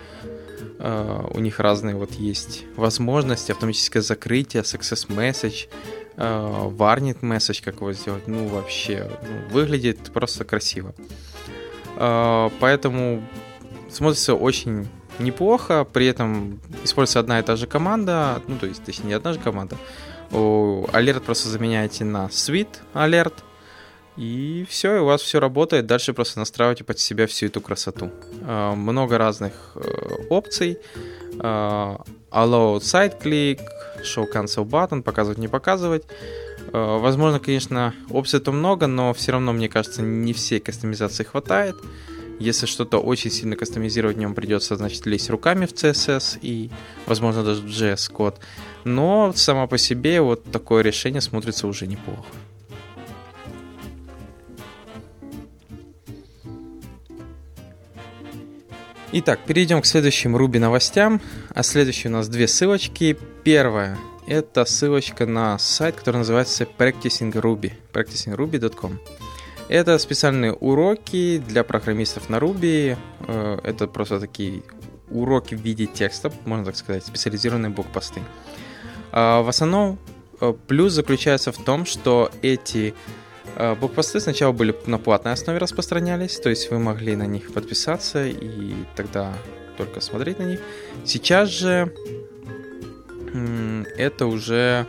Uh, 0.77 1.31
у 1.35 1.41
них 1.41 1.61
разные 1.61 1.95
вот 1.95 2.11
есть 2.13 2.65
возможности, 2.77 3.53
автоматическое 3.53 4.03
закрытие, 4.03 4.65
success 4.65 5.07
message, 5.09 5.69
uh, 6.17 6.77
warning 6.77 7.19
message, 7.21 7.63
как 7.65 7.77
его 7.77 7.93
сделать, 7.93 8.27
ну 8.27 8.49
вообще, 8.49 9.09
ну, 9.23 9.55
выглядит 9.55 10.13
просто 10.13 10.45
красиво. 10.45 10.93
Uh, 11.97 12.53
поэтому 12.59 13.23
смотрится 13.95 14.35
очень 14.35 14.89
неплохо, 15.19 15.85
при 15.85 16.07
этом 16.07 16.61
используется 16.83 17.21
одна 17.21 17.39
и 17.39 17.43
та 17.43 17.57
же 17.57 17.67
команда, 17.67 18.43
ну 18.49 18.59
то 18.59 18.67
есть, 18.67 18.85
точнее, 18.85 19.09
не 19.09 19.15
одна 19.15 19.33
же 19.33 19.39
команда. 19.39 19.77
Алерт 20.93 21.23
просто 21.23 21.49
заменяете 21.49 22.05
на 22.05 22.27
Sweet 22.27 22.69
Alert, 22.95 23.35
и 24.17 24.65
все, 24.69 24.97
и 24.97 24.99
у 25.01 25.07
вас 25.07 25.23
все 25.23 25.41
работает. 25.41 25.87
Дальше 25.87 26.13
просто 26.13 26.39
настраивайте 26.39 26.85
под 26.85 26.99
себя 27.01 27.27
всю 27.27 27.47
эту 27.47 27.61
красоту. 27.61 28.13
А, 28.43 28.75
много 28.75 29.19
разных 29.19 29.53
э, 29.75 29.81
опций. 30.31 30.79
А, 31.41 32.01
allow 32.31 32.79
side 32.79 33.21
click, 33.21 33.61
show 34.03 34.25
cancel 34.33 34.65
button, 34.65 35.03
показывать, 35.03 35.39
не 35.39 35.49
показывать. 35.49 36.05
Возможно, 36.73 37.39
конечно, 37.39 37.95
опций-то 38.11 38.51
много, 38.51 38.87
но 38.87 39.13
все 39.13 39.33
равно, 39.33 39.53
мне 39.53 39.69
кажется, 39.69 40.03
не 40.03 40.33
всей 40.33 40.59
кастомизации 40.59 41.23
хватает. 41.23 41.77
Если 42.39 42.67
что-то 42.67 42.99
очень 42.99 43.31
сильно 43.31 43.57
кастомизировать 43.57 44.17
в 44.17 44.19
нем 44.19 44.35
придется, 44.35 44.77
значит, 44.77 45.07
лезть 45.07 45.31
руками 45.31 45.67
в 45.67 45.73
CSS 45.73 46.39
и, 46.43 46.71
возможно, 47.07 47.45
даже 47.45 47.63
в 47.63 47.67
JS 47.67 48.13
код. 48.13 48.41
Но 48.85 49.33
само 49.35 49.69
по 49.69 49.79
себе 49.79 50.21
вот 50.21 50.45
такое 50.51 50.83
решение 50.83 51.21
смотрится 51.21 51.67
уже 51.67 51.87
неплохо. 51.87 52.27
Итак, 59.17 59.39
перейдем 59.47 59.81
к 59.81 59.87
следующим 59.87 60.37
Ruby 60.37 60.59
новостям. 60.59 61.21
А 61.55 61.63
следующие 61.63 62.11
у 62.11 62.15
нас 62.15 62.29
две 62.29 62.49
ссылочки. 62.49 63.17
Первая– 63.45 63.97
это 64.27 64.65
ссылочка 64.65 65.25
на 65.25 65.57
сайт, 65.61 65.95
который 65.95 66.17
называется 66.17 66.67
Practicing 66.77 67.33
Ruby, 67.33 67.73
practicingruby.com. 67.93 68.99
Это 69.69 69.99
специальные 69.99 70.53
уроки 70.53 71.39
для 71.39 71.65
программистов 71.65 72.29
на 72.29 72.37
Ruby. 72.37 72.97
Э, 73.27 73.59
это 73.63 73.87
просто 73.87 74.21
такие 74.21 74.63
уроки 75.11 75.55
в 75.55 75.61
виде 75.61 75.87
текста, 75.87 76.33
можно 76.45 76.67
так 76.67 76.77
сказать, 76.77 77.05
специализированные 77.05 77.71
блокпосты. 77.71 78.21
А 79.13 79.43
в 79.43 79.49
основном 79.49 79.99
э, 80.41 80.53
плюс 80.67 80.93
заключается 80.93 81.53
в 81.53 81.59
том, 81.59 81.87
что 81.87 82.31
эти 82.43 82.95
Э, 83.57 83.75
блокпосты 83.75 84.21
сначала 84.21 84.53
были 84.53 84.75
на 84.87 84.99
платной 84.99 85.33
основе 85.33 85.59
распространялись, 85.59 86.39
то 86.39 86.51
есть 86.51 86.71
вы 86.71 86.79
могли 86.79 87.15
на 87.15 87.27
них 87.27 87.53
подписаться 87.53 88.27
и 88.27 88.75
тогда 88.97 89.33
только 89.77 90.01
смотреть 90.01 90.39
на 90.39 90.45
них. 90.45 90.61
Сейчас 91.05 91.49
же 91.51 91.93
это 93.97 94.27
уже 94.27 94.87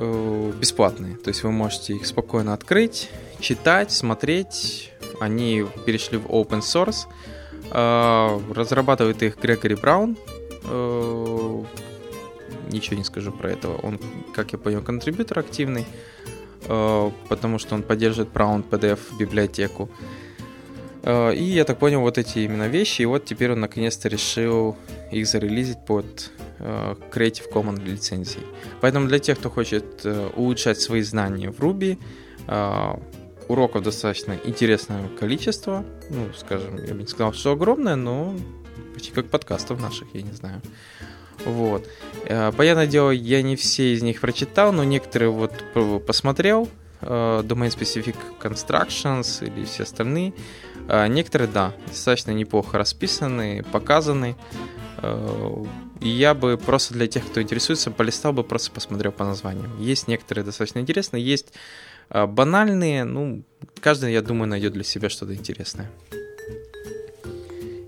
бесплатные, 0.00 1.16
то 1.16 1.28
есть 1.28 1.42
вы 1.42 1.52
можете 1.52 1.94
их 1.94 2.06
спокойно 2.06 2.54
открыть, 2.54 3.10
читать, 3.38 3.90
смотреть. 3.92 4.92
Они 5.20 5.66
перешли 5.84 6.16
в 6.16 6.26
open 6.26 6.60
source. 6.60 7.06
Э, 7.70 8.40
разрабатывает 8.54 9.22
их 9.22 9.38
Грегори 9.38 9.74
Браун. 9.74 10.16
Ничего 12.72 12.96
не 12.96 13.04
скажу 13.04 13.32
про 13.32 13.50
этого. 13.50 13.76
Он, 13.82 13.98
как 14.34 14.52
я 14.52 14.58
понял, 14.58 14.80
контрибьютор 14.80 15.40
активный. 15.40 15.86
Э, 16.66 17.10
потому 17.28 17.58
что 17.58 17.74
он 17.74 17.82
поддерживает 17.82 18.32
Brown 18.32 18.64
PDF 18.68 18.98
библиотеку. 19.18 19.88
Э, 21.02 21.34
и 21.34 21.42
я 21.42 21.64
так 21.64 21.78
понял, 21.78 22.00
вот 22.00 22.18
эти 22.18 22.40
именно 22.40 22.68
вещи, 22.68 23.02
и 23.02 23.06
вот 23.06 23.24
теперь 23.24 23.52
он 23.52 23.60
наконец-то 23.60 24.08
решил 24.08 24.76
их 25.10 25.26
зарелизить 25.26 25.84
под 25.86 26.30
э, 26.38 26.49
Creative 26.60 27.50
Commons 27.52 27.84
лицензией. 27.84 28.46
Поэтому 28.80 29.08
для 29.08 29.18
тех, 29.18 29.38
кто 29.38 29.50
хочет 29.50 30.06
улучшать 30.34 30.80
свои 30.80 31.02
знания 31.02 31.50
в 31.50 31.58
Ruby, 31.60 31.98
уроков 33.48 33.82
достаточно 33.82 34.38
интересное 34.44 35.08
количество. 35.08 35.84
Ну, 36.10 36.28
скажем, 36.36 36.76
я 36.84 36.94
бы 36.94 37.00
не 37.00 37.06
сказал, 37.06 37.32
что 37.32 37.52
огромное, 37.52 37.96
но 37.96 38.34
почти 38.94 39.12
как 39.12 39.26
подкастов 39.26 39.80
наших, 39.80 40.08
я 40.14 40.22
не 40.22 40.32
знаю. 40.32 40.62
Вот. 41.44 41.88
Э, 42.26 42.52
понятное 42.52 42.86
дело, 42.86 43.10
я 43.10 43.42
не 43.42 43.56
все 43.56 43.94
из 43.94 44.02
них 44.02 44.20
прочитал, 44.20 44.72
но 44.72 44.84
некоторые 44.84 45.30
вот 45.30 45.52
посмотрел. 46.06 46.68
Э, 47.00 47.42
Domain 47.42 47.74
Specific 47.76 48.16
Constructions 48.40 49.44
или 49.46 49.64
все 49.64 49.84
остальные. 49.84 50.32
Э, 50.88 51.06
некоторые, 51.08 51.48
да, 51.48 51.72
достаточно 51.88 52.32
неплохо 52.32 52.78
расписаны, 52.78 53.64
показаны. 53.72 54.36
И 56.00 56.08
я 56.08 56.34
бы 56.34 56.58
просто 56.58 56.94
для 56.94 57.06
тех, 57.06 57.26
кто 57.26 57.40
интересуется, 57.40 57.90
полистал 57.90 58.32
бы, 58.32 58.44
просто 58.44 58.70
посмотрел 58.70 59.12
по 59.12 59.24
названиям. 59.24 59.80
Есть 59.80 60.08
некоторые 60.08 60.44
достаточно 60.44 60.78
интересные, 60.78 61.24
есть 61.24 61.52
банальные, 62.10 63.04
ну, 63.04 63.42
каждый, 63.80 64.12
я 64.12 64.20
думаю, 64.22 64.48
найдет 64.48 64.72
для 64.72 64.84
себя 64.84 65.08
что-то 65.08 65.34
интересное. 65.34 65.90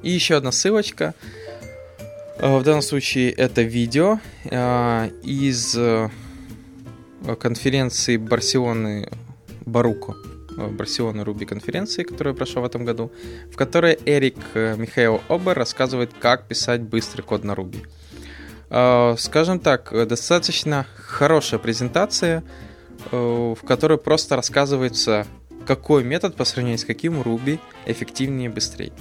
И 0.03 0.11
еще 0.11 0.37
одна 0.37 0.53
ссылочка– 0.53 1.15
Э, 2.43 2.59
в 2.59 2.65
данном 2.65 2.83
случае 2.83 3.31
это 3.31 3.63
видео 3.63 4.19
э, 4.45 5.11
из 5.23 5.77
э, 5.77 6.09
конференции 7.39 8.17
Барселоны 8.17 9.09
Баруко. 9.65 10.17
Барселона 10.57 11.25
Руби 11.25 11.47
конференции, 11.47 12.03
которая 12.03 12.35
прошла 12.35 12.63
в 12.63 12.65
этом 12.65 12.85
году, 12.85 13.11
в 13.51 13.57
которой 13.57 13.99
Эрик 14.05 14.37
Михаил 14.55 15.21
Обер 15.29 15.57
рассказывает, 15.57 16.11
как 16.19 16.47
писать 16.47 16.83
быстрый 16.83 17.23
код 17.23 17.45
на 17.45 17.55
Руби. 17.55 17.83
Скажем 18.69 19.59
так, 19.61 19.93
достаточно 20.09 20.87
хорошая 20.97 21.61
презентация, 21.61 22.43
в 23.11 23.59
которой 23.67 23.99
просто 23.99 24.37
рассказывается, 24.37 25.27
какой 25.67 26.05
метод 26.05 26.37
по 26.37 26.45
сравнению 26.45 26.79
с 26.79 26.85
каким 26.85 27.21
Руби 27.23 27.59
эффективнее 27.87 28.49
и 28.49 28.53
быстрее. 28.53 28.93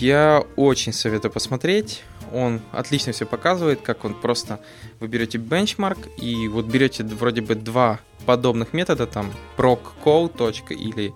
Я 0.00 0.44
очень 0.56 0.92
советую 0.92 1.30
посмотреть. 1.32 2.02
Он 2.34 2.60
отлично 2.72 3.12
все 3.12 3.26
показывает, 3.26 3.80
как 3.80 4.04
он 4.04 4.14
просто 4.14 4.60
вы 5.00 5.06
берете 5.06 5.38
бенчмарк 5.38 5.98
и 6.18 6.48
вот 6.48 6.66
берете 6.66 7.04
вроде 7.04 7.40
бы 7.40 7.54
два 7.54 8.00
подобных 8.26 8.72
метода, 8.72 9.06
там 9.06 9.32
proccall 9.56 10.28
точка 10.28 10.74
или 10.74 11.12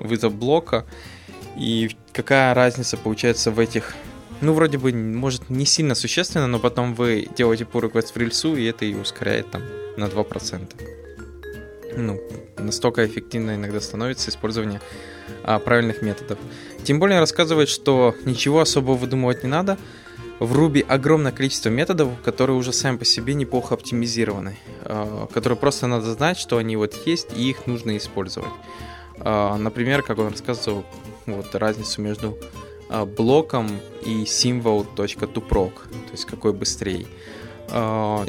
вызов 0.00 0.34
блока, 0.34 0.84
и 1.56 1.96
какая 2.12 2.54
разница 2.54 2.96
получается 2.96 3.50
в 3.50 3.58
этих 3.58 3.94
ну, 4.40 4.52
вроде 4.52 4.78
бы, 4.78 4.92
может, 4.92 5.50
не 5.50 5.66
сильно 5.66 5.96
существенно, 5.96 6.46
но 6.46 6.60
потом 6.60 6.94
вы 6.94 7.28
делаете 7.36 7.64
pull 7.64 7.90
request 7.90 8.12
в 8.14 8.16
рельсу, 8.16 8.54
и 8.54 8.64
это 8.64 8.84
и 8.84 8.94
ускоряет 8.94 9.50
там 9.50 9.62
на 9.96 10.04
2%. 10.04 10.98
Ну, 11.96 12.20
настолько 12.56 13.04
эффективно 13.04 13.56
иногда 13.56 13.80
становится 13.80 14.30
использование 14.30 14.80
а, 15.42 15.58
правильных 15.58 16.02
методов. 16.02 16.38
Тем 16.84 17.00
более 17.00 17.18
рассказывает, 17.18 17.68
что 17.68 18.14
ничего 18.24 18.60
особо 18.60 18.92
выдумывать 18.92 19.42
не 19.42 19.48
надо. 19.48 19.76
В 20.38 20.56
Ruby 20.56 20.84
огромное 20.86 21.32
количество 21.32 21.68
методов, 21.68 22.10
которые 22.22 22.56
уже 22.56 22.72
сами 22.72 22.96
по 22.96 23.04
себе 23.04 23.34
неплохо 23.34 23.74
оптимизированы, 23.74 24.56
а, 24.84 25.26
которые 25.26 25.58
просто 25.58 25.88
надо 25.88 26.12
знать, 26.12 26.38
что 26.38 26.58
они 26.58 26.76
вот 26.76 26.94
есть, 27.06 27.36
и 27.36 27.50
их 27.50 27.66
нужно 27.66 27.96
использовать. 27.96 28.52
А, 29.18 29.56
например, 29.56 30.02
как 30.02 30.18
он 30.18 30.28
рассказывал, 30.28 30.84
вот 31.26 31.52
разницу 31.56 32.00
между 32.00 32.38
а, 32.88 33.04
блоком 33.04 33.80
и 34.06 34.22
symbol.toprog, 34.22 35.72
то 35.72 36.12
есть 36.12 36.24
какой 36.24 36.52
быстрее. 36.52 37.06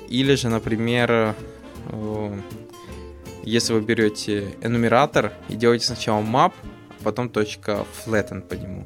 Или 0.09 0.35
же, 0.35 0.49
например, 0.49 1.33
если 3.43 3.71
вы 3.71 3.79
берете 3.79 4.53
энумератор 4.61 5.31
и 5.47 5.55
делаете 5.55 5.85
сначала 5.85 6.21
map, 6.21 6.51
а 6.99 7.03
потом 7.05 7.27
flatten 7.27 8.41
по 8.41 8.55
нему. 8.55 8.85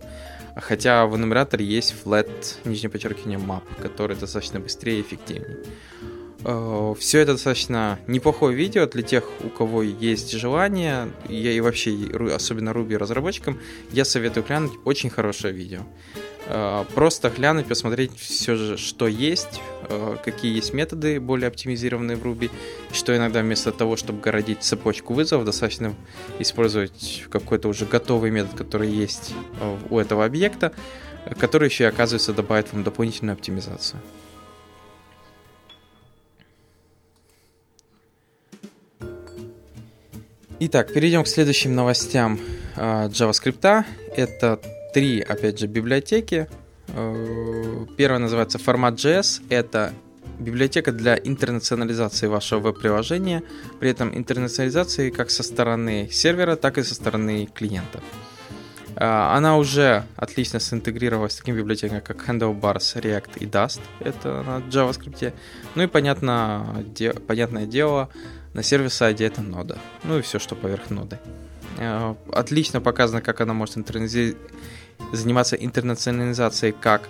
Хотя 0.55 1.05
в 1.07 1.15
энумераторе 1.15 1.65
есть 1.65 1.95
flat, 2.03 2.29
нижнее 2.63 2.89
подчеркивание 2.89 3.39
map, 3.39 3.63
который 3.81 4.15
достаточно 4.15 4.59
быстрее 4.59 4.99
и 4.99 5.01
эффективнее. 5.01 5.57
Э, 6.45 6.93
Все 6.99 7.19
это 7.19 7.33
достаточно 7.33 7.99
неплохое 8.07 8.55
видео 8.55 8.85
для 8.85 9.01
тех, 9.01 9.23
у 9.43 9.49
кого 9.49 9.83
есть 9.83 10.31
желание, 10.31 11.11
я 11.29 11.51
и 11.51 11.59
вообще, 11.59 11.95
особенно 12.33 12.71
Ruby 12.71 12.97
разработчикам, 12.97 13.59
я 13.91 14.05
советую 14.05 14.43
глянуть 14.43 14.73
очень 14.83 15.09
хорошее 15.09 15.53
видео. 15.53 15.81
Э, 16.47 16.83
просто 16.93 17.29
глянуть, 17.29 17.67
посмотреть 17.67 18.11
все 18.17 18.55
же, 18.55 18.77
что 18.77 19.07
есть, 19.07 19.61
э, 19.89 20.17
какие 20.23 20.53
есть 20.53 20.73
методы 20.73 21.19
более 21.19 21.47
оптимизированные 21.47 22.17
в 22.17 22.25
Ruby, 22.25 22.51
что 22.91 23.15
иногда 23.15 23.41
вместо 23.41 23.71
того, 23.71 23.95
чтобы 23.95 24.19
городить 24.19 24.61
цепочку 24.63 25.13
вызовов, 25.13 25.45
достаточно 25.45 25.95
использовать 26.39 27.23
какой-то 27.29 27.69
уже 27.69 27.85
готовый 27.85 28.31
метод, 28.31 28.57
который 28.57 28.89
есть 28.89 29.33
у 29.89 29.97
этого 29.97 30.25
объекта, 30.25 30.73
который 31.39 31.69
еще, 31.69 31.87
оказывается, 31.87 32.33
добавит 32.33 32.73
вам 32.73 32.83
дополнительную 32.83 33.33
оптимизацию. 33.33 34.01
Итак, 40.59 40.93
перейдем 40.93 41.23
к 41.23 41.27
следующим 41.27 41.75
новостям 41.75 42.39
э, 42.75 43.07
JavaScript. 43.07 43.85
Это 44.15 44.59
три, 44.93 45.19
опять 45.19 45.59
же, 45.59 45.67
библиотеки. 45.67 46.47
Э, 46.89 47.85
первая 47.97 48.19
называется 48.19 48.59
Format.js. 48.59 49.41
Это 49.49 49.93
библиотека 50.39 50.91
для 50.91 51.15
интернационализации 51.15 52.27
вашего 52.27 52.59
веб-приложения. 52.59 53.41
При 53.79 53.89
этом 53.89 54.15
интернационализации 54.15 55.09
как 55.09 55.31
со 55.31 55.41
стороны 55.41 56.07
сервера, 56.11 56.55
так 56.55 56.77
и 56.77 56.83
со 56.83 56.93
стороны 56.93 57.47
клиента. 57.47 57.99
Э, 58.95 59.35
она 59.35 59.57
уже 59.57 60.03
отлично 60.15 60.59
синтегрировалась 60.59 61.33
с 61.33 61.37
такими 61.37 61.57
библиотеками, 61.57 61.99
как 61.99 62.29
Handlebars, 62.29 63.01
React 63.01 63.39
и 63.39 63.45
Dust. 63.45 63.81
Это 63.99 64.43
на 64.43 64.59
JavaScript. 64.59 65.33
Ну 65.73 65.83
и 65.83 65.87
понятно, 65.87 66.85
де, 66.95 67.11
понятное 67.11 67.65
дело, 67.65 68.09
на 68.53 68.63
сервис-сайде 68.63 69.25
это 69.25 69.41
нода. 69.41 69.77
Ну 70.03 70.19
и 70.19 70.21
все, 70.21 70.39
что 70.39 70.55
поверх 70.55 70.89
ноды. 70.89 71.19
Э, 71.77 72.15
отлично 72.31 72.81
показано, 72.81 73.21
как 73.21 73.41
она 73.41 73.53
может 73.53 73.77
интернази... 73.77 74.35
заниматься 75.11 75.55
интернационализацией 75.55 76.73
как 76.79 77.09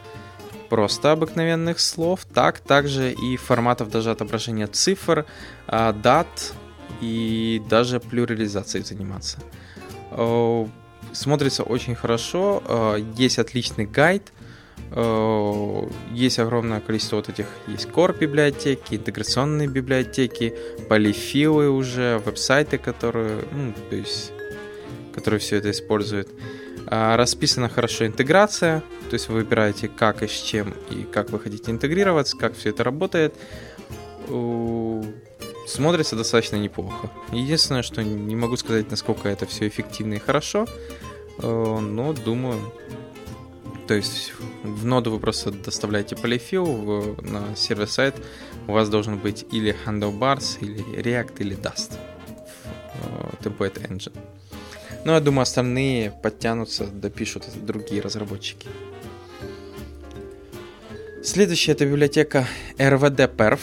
просто 0.69 1.11
обыкновенных 1.11 1.79
слов, 1.79 2.25
так 2.33 2.59
также 2.59 3.11
и 3.11 3.37
форматов 3.37 3.89
даже 3.89 4.11
отображения 4.11 4.67
цифр, 4.67 5.25
э, 5.67 5.93
дат 5.93 6.53
и 7.01 7.61
даже 7.69 7.99
плюрализацией 7.99 8.85
заниматься. 8.85 9.39
Э, 10.11 10.65
смотрится 11.11 11.63
очень 11.63 11.95
хорошо, 11.95 12.97
есть 13.17 13.37
отличный 13.37 13.85
гайд, 13.85 14.31
Э, 14.31 14.42
есть 16.11 16.37
огромное 16.37 16.79
количество 16.79 17.15
вот 17.15 17.29
этих, 17.29 17.47
есть 17.67 17.87
core 17.87 18.15
библиотеки, 18.17 18.95
интеграционные 18.95 19.67
библиотеки, 19.67 20.53
полифилы 20.87 21.69
уже, 21.69 22.21
веб-сайты, 22.23 22.77
которые, 22.77 23.43
ну, 23.51 23.73
то 23.89 23.95
есть, 23.95 24.31
которые 25.13 25.39
все 25.39 25.55
это 25.57 25.71
используют. 25.71 26.29
А, 26.85 27.17
расписана 27.17 27.69
хорошо 27.69 28.05
интеграция, 28.05 28.81
то 29.09 29.13
есть 29.13 29.29
вы 29.29 29.35
выбираете 29.35 29.87
как 29.87 30.21
и 30.21 30.27
с 30.27 30.31
чем 30.31 30.75
и 30.91 31.03
как 31.03 31.31
вы 31.31 31.39
хотите 31.39 31.71
интегрироваться, 31.71 32.37
как 32.37 32.55
все 32.55 32.69
это 32.69 32.83
работает. 32.83 33.33
Смотрится 35.65 36.15
достаточно 36.15 36.57
неплохо. 36.57 37.09
Единственное, 37.31 37.83
что 37.83 38.03
не 38.03 38.35
могу 38.35 38.57
сказать, 38.57 38.91
насколько 38.91 39.29
это 39.29 39.45
все 39.45 39.67
эффективно 39.67 40.15
и 40.15 40.19
хорошо, 40.19 40.67
э, 41.39 41.79
но 41.79 42.13
думаю, 42.13 42.59
то 43.87 43.93
есть 43.93 44.33
в 44.63 44.85
ноду 44.85 45.11
вы 45.11 45.19
просто 45.19 45.51
доставляете 45.51 46.15
полифил 46.15 47.17
на 47.21 47.55
сервер-сайт. 47.55 48.15
У 48.67 48.71
вас 48.71 48.89
должен 48.89 49.17
быть 49.17 49.45
или 49.51 49.75
Handlebars, 49.85 50.57
или 50.61 50.83
React, 51.01 51.33
или 51.39 51.57
Dust 51.57 51.97
в 52.95 53.43
э, 53.43 53.49
Template 53.49 53.89
Engine. 53.89 54.17
Но 55.05 55.11
ну, 55.11 55.13
я 55.13 55.19
думаю, 55.19 55.43
остальные 55.43 56.11
подтянутся, 56.11 56.85
допишут 56.87 57.43
другие 57.61 58.01
разработчики. 58.01 58.69
Следующая 61.21 61.73
это 61.73 61.85
библиотека 61.85 62.47
RVD-Perf. 62.77 63.59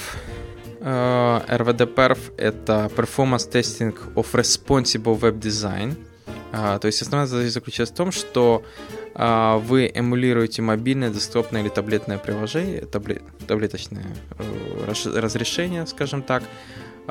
Э, 0.81 1.41
RVD-Perf 1.49 2.19
это 2.37 2.91
Performance 2.95 3.51
Testing 3.51 4.15
of 4.15 4.27
Responsible 4.33 5.19
Web 5.19 5.39
Design. 5.39 5.97
Uh, 6.53 6.81
то 6.81 6.87
есть 6.87 7.01
основная 7.01 7.29
задача 7.29 7.53
заключается 7.53 7.95
в 7.95 7.97
том, 7.97 8.11
что 8.11 8.65
вы 9.59 9.91
эмулируете 9.95 10.63
мобильное, 10.63 11.11
десктопное 11.11 11.61
или 11.61 11.69
таблетное 11.69 12.17
приложение, 12.17 12.87
таблет, 12.87 13.23
таблеточное 13.47 14.07
э, 14.39 14.93
разрешение, 15.21 15.87
скажем 15.87 16.23
так, 16.23 16.43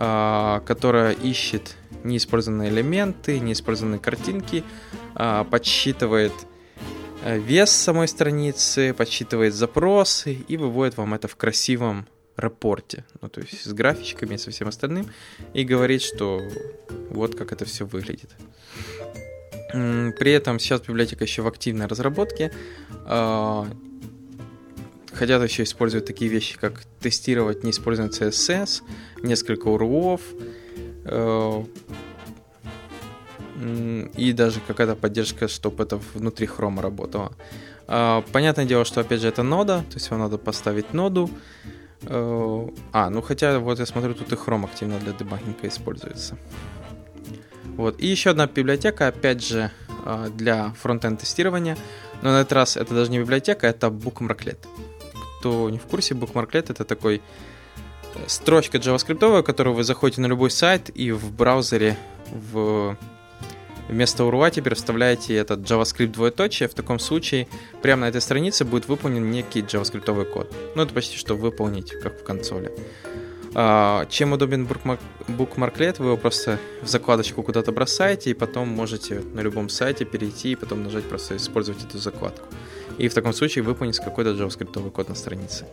а, 0.01 0.61
которое 0.61 1.11
ищет 1.11 1.75
неиспользованные 2.05 2.69
элементы, 2.69 3.37
неиспользованные 3.39 3.99
картинки, 3.99 4.63
а, 5.13 5.43
подсчитывает 5.43 6.31
э, 7.23 7.37
вес 7.37 7.69
самой 7.69 8.07
страницы, 8.07 8.93
подсчитывает 8.93 9.53
запросы 9.53 10.33
и 10.33 10.55
выводит 10.55 10.95
вам 10.95 11.15
это 11.15 11.27
в 11.27 11.35
красивом 11.35 12.07
рапорте, 12.37 13.03
ну 13.21 13.27
то 13.27 13.41
есть 13.41 13.65
с 13.65 13.73
графичками 13.73 14.35
и 14.35 14.37
со 14.37 14.51
всем 14.51 14.69
остальным, 14.69 15.07
и 15.53 15.65
говорит, 15.65 16.01
что 16.01 16.41
вот 17.09 17.35
как 17.35 17.51
это 17.51 17.65
все 17.65 17.85
выглядит. 17.85 18.29
При 19.71 20.31
этом 20.31 20.59
сейчас 20.59 20.81
библиотека 20.81 21.23
еще 21.23 21.41
в 21.41 21.47
активной 21.47 21.85
разработке. 21.85 22.51
А, 23.05 23.67
хотят 25.13 25.43
еще 25.43 25.63
использовать 25.63 26.05
такие 26.05 26.31
вещи, 26.31 26.57
как 26.57 26.83
тестировать 26.99 27.63
неиспользованный 27.63 28.11
CSS, 28.11 28.81
несколько 29.21 29.69
URL, 29.69 30.19
э, 31.05 31.63
и 34.15 34.33
даже 34.33 34.61
какая-то 34.65 34.95
поддержка, 34.95 35.47
чтобы 35.47 35.83
это 35.83 35.99
внутри 36.13 36.47
хрома 36.47 36.81
работало. 36.81 37.33
А, 37.87 38.23
понятное 38.31 38.65
дело, 38.65 38.85
что 38.85 39.01
опять 39.01 39.21
же 39.21 39.27
это 39.27 39.43
нода, 39.43 39.83
то 39.89 39.95
есть 39.95 40.09
вам 40.11 40.21
надо 40.21 40.37
поставить 40.37 40.93
ноду. 40.93 41.29
Э, 42.03 42.67
а, 42.93 43.09
ну 43.09 43.21
хотя 43.21 43.59
вот 43.59 43.79
я 43.79 43.85
смотрю, 43.85 44.13
тут 44.13 44.31
и 44.31 44.35
хром 44.35 44.65
активно 44.65 44.99
для 44.99 45.11
дебагинга 45.11 45.67
используется. 45.67 46.37
Вот. 47.79 48.01
И 48.01 48.07
еще 48.07 48.31
одна 48.31 48.45
библиотека, 48.45 49.07
опять 49.07 49.41
же, 49.41 49.71
а, 50.03 50.27
для 50.27 50.73
фронтенд 50.81 51.21
тестирования. 51.21 51.77
Но 52.21 52.31
на 52.31 52.41
этот 52.41 52.51
раз 52.51 52.75
это 52.75 52.93
даже 52.93 53.09
не 53.09 53.19
библиотека, 53.19 53.67
это 53.67 53.87
Bookmarklet. 53.87 54.57
Кто 55.39 55.69
не 55.69 55.77
в 55.77 55.83
курсе, 55.83 56.13
Bookmarklet 56.13 56.71
это 56.71 56.83
такой 56.83 57.21
э, 58.15 58.19
строчка 58.27 58.79
JavaScript, 58.79 59.43
которую 59.43 59.77
вы 59.77 59.85
заходите 59.85 60.19
на 60.19 60.25
любой 60.25 60.51
сайт 60.51 60.91
и 60.93 61.13
в 61.13 61.31
браузере 61.31 61.95
в 62.27 62.97
вместо 63.87 64.23
URL 64.23 64.51
теперь 64.51 64.75
вставляете 64.75 65.35
этот 65.35 65.61
JavaScript 65.61 66.07
двоеточие. 66.07 66.67
В 66.67 66.73
таком 66.73 66.99
случае 66.99 67.47
прямо 67.81 68.01
на 68.01 68.09
этой 68.09 68.19
странице 68.19 68.65
будет 68.65 68.89
выполнен 68.89 69.31
некий 69.31 69.61
JavaScript 69.61 70.25
код. 70.25 70.53
Ну, 70.75 70.83
это 70.83 70.93
почти 70.93 71.15
что 71.15 71.35
выполнить, 71.35 71.93
как 72.01 72.19
в 72.19 72.25
консоли. 72.25 72.73
А, 73.55 74.05
чем 74.09 74.33
удобен 74.33 74.67
Bookmarklet, 74.67 75.95
вы 75.99 76.05
его 76.05 76.17
просто 76.17 76.59
в 76.81 76.87
закладочку 76.87 77.43
куда-то 77.43 77.71
бросаете, 77.71 78.29
и 78.29 78.33
потом 78.33 78.69
можете 78.69 79.21
на 79.33 79.41
любом 79.41 79.69
сайте 79.69 80.05
перейти 80.05 80.51
и 80.51 80.55
потом 80.55 80.83
нажать 80.83 81.05
просто 81.05 81.35
использовать 81.35 81.83
эту 81.83 81.97
закладку. 81.97 82.45
и 82.97 83.07
в 83.07 83.13
таком 83.13 83.33
случае 83.33 83.63
выполнить 83.63 83.97
какой-то 83.99 84.31
JavaScript 84.31 84.91
код 84.91 85.09
на 85.09 85.15
странице. 85.15 85.65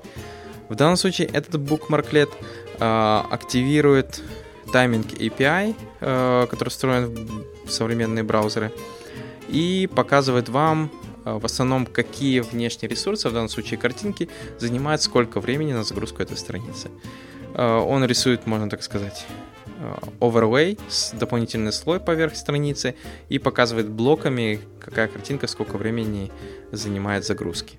В 0.69 0.75
данном 0.75 0.97
случае 0.97 1.29
этот 1.29 1.61
bookmarklet 1.61 2.31
э, 2.79 3.23
активирует 3.31 4.23
тайминг 4.73 5.07
API, 5.07 5.75
э, 6.01 6.47
который 6.49 6.69
встроен 6.69 7.29
в 7.65 7.71
современные 7.71 8.23
браузеры, 8.23 8.73
и 9.49 9.89
показывает 9.95 10.49
вам 10.49 10.91
в 11.25 11.45
основном, 11.45 11.87
какие 11.87 12.39
внешние 12.41 12.89
ресурсы, 12.89 13.29
в 13.29 13.33
данном 13.33 13.49
случае 13.49 13.79
картинки, 13.79 14.29
занимают 14.59 15.03
сколько 15.03 15.41
времени 15.41 15.73
на 15.73 15.83
загрузку 15.83 16.23
этой 16.23 16.37
страницы. 16.37 16.89
Э, 17.57 17.79
он 17.79 18.05
рисует, 18.05 18.47
можно 18.47 18.71
так 18.71 18.83
сказать, 18.83 19.27
overlay, 20.21 20.79
дополнительный 21.19 21.73
слой 21.73 22.01
поверх 22.01 22.37
страницы 22.37 22.95
и 23.29 23.39
показывает 23.39 23.89
блоками, 23.89 24.61
какая 24.81 25.09
картинка, 25.09 25.49
сколько 25.49 25.77
времени 25.77 26.31
занимает 26.73 27.27
загрузки. 27.27 27.79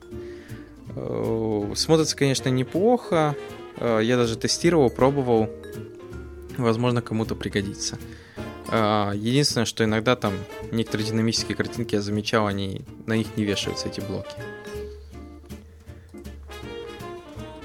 Смотрится, 1.76 2.16
конечно, 2.16 2.50
неплохо. 2.50 3.36
Я 3.80 4.18
даже 4.18 4.36
тестировал, 4.36 4.90
пробовал 4.90 5.50
возможно, 6.58 7.02
кому-то 7.02 7.36
пригодится. 7.36 7.98
Единственное, 8.68 9.66
что 9.66 9.84
иногда 9.84 10.16
там 10.16 10.34
некоторые 10.72 11.08
динамические 11.08 11.56
картинки 11.56 11.96
я 11.96 12.02
замечал, 12.02 12.48
они 12.48 12.82
на 13.06 13.16
них 13.16 13.28
не 13.38 13.44
вешаются 13.44 13.88
эти 13.88 14.02
блоки. 14.02 14.36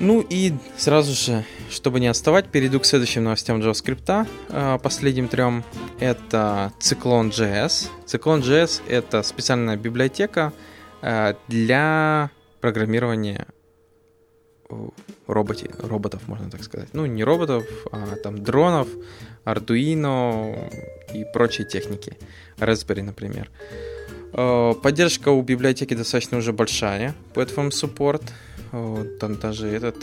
Ну 0.03 0.20
и 0.28 0.53
сразу 0.76 1.12
же, 1.12 1.44
чтобы 1.70 2.00
не 2.00 2.09
отставать, 2.09 2.48
перейду 2.48 2.80
к 2.80 2.84
следующим 2.84 3.22
новостям 3.22 3.61
JavaScript, 3.61 4.26
а, 4.48 4.78
последним 4.78 5.28
трем. 5.28 5.62
Это 6.00 6.72
Cyclone.js. 6.80 7.88
Cyclone.js— 8.07 8.82
это 8.88 9.22
специальная 9.22 9.76
библиотека 9.76 10.53
а, 11.03 11.36
для 11.46 12.32
программирования 12.61 13.46
роботе, 15.28 15.70
роботов, 15.78 16.22
можно 16.26 16.50
так 16.50 16.64
сказать. 16.64 16.88
Ну, 16.94 17.07
не 17.07 17.22
роботов, 17.22 17.64
а 17.92 18.16
там 18.16 18.42
дронов, 18.42 18.88
Arduino 19.44 20.68
и 21.14 21.24
прочие 21.32 21.64
техники. 21.64 22.18
Raspberry, 22.59 23.05
например. 23.05 23.50
Э, 24.32 24.74
поддержка 24.82 25.28
у 25.28 25.42
библиотеки 25.42 25.94
достаточно 25.94 26.38
уже 26.38 26.53
большая. 26.53 27.14
Platform 27.34 27.68
Support. 27.68 28.22
Э, 28.72 29.04
там 29.20 29.36
даже 29.36 29.68
этот 29.68 29.96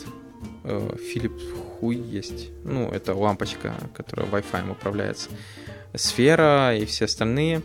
Philip 0.63 1.37
э, 1.37 1.79
Хуй 1.79 1.95
есть. 1.95 2.49
Ну, 2.63 2.89
это 2.89 3.13
лампочка, 3.13 3.73
которая 3.93 4.27
Wi-Fi 4.27 4.71
управляется. 4.71 5.29
Сфера 5.95 6.75
и 6.75 6.85
все 6.85 7.05
остальные. 7.05 7.61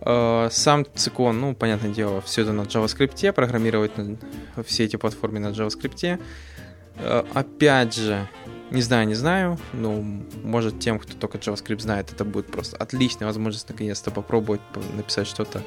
Сам 0.00 0.86
циклон, 0.94 1.40
ну, 1.40 1.54
понятное 1.54 1.90
дело, 1.90 2.20
все 2.20 2.42
это 2.42 2.52
на 2.52 2.62
JavaScript, 2.62 3.32
программировать 3.32 3.92
все 4.64 4.84
эти 4.84 4.96
платформы 4.96 5.40
на 5.40 5.48
JavaScript. 5.48 6.20
Э, 6.96 7.24
опять 7.34 7.94
же, 7.94 8.28
не 8.70 8.82
знаю, 8.82 9.06
не 9.06 9.14
знаю, 9.14 9.58
но 9.72 10.02
может 10.42 10.80
тем, 10.80 10.98
кто 10.98 11.14
только 11.14 11.38
JavaScript 11.38 11.80
знает, 11.80 12.12
это 12.12 12.24
будет 12.24 12.46
просто 12.46 12.76
отличная 12.76 13.26
возможность 13.26 13.68
наконец-то 13.68 14.10
попробовать 14.10 14.60
написать 14.96 15.26
что-то 15.26 15.62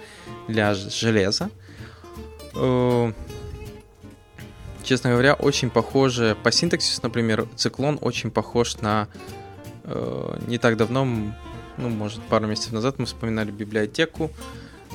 для 0.48 0.74
железа. 0.74 1.50
Э, 4.86 4.88
честно 4.88 5.12
говоря, 5.12 5.34
очень 5.34 5.70
похоже 5.70 6.38
по 6.44 6.52
синтаксису, 6.52 7.02
например, 7.04 7.48
циклон 7.56 7.98
очень 8.02 8.32
похож 8.32 8.78
на 8.82 9.08
э, 9.84 10.40
не 10.48 10.58
так 10.58 10.78
давно, 10.78 11.06
ну, 11.78 11.90
может, 11.90 12.22
пару 12.24 12.48
месяцев 12.48 12.72
назад 12.72 13.00
мы 13.00 13.06
вспоминали 13.06 13.52
библиотеку 13.52 14.32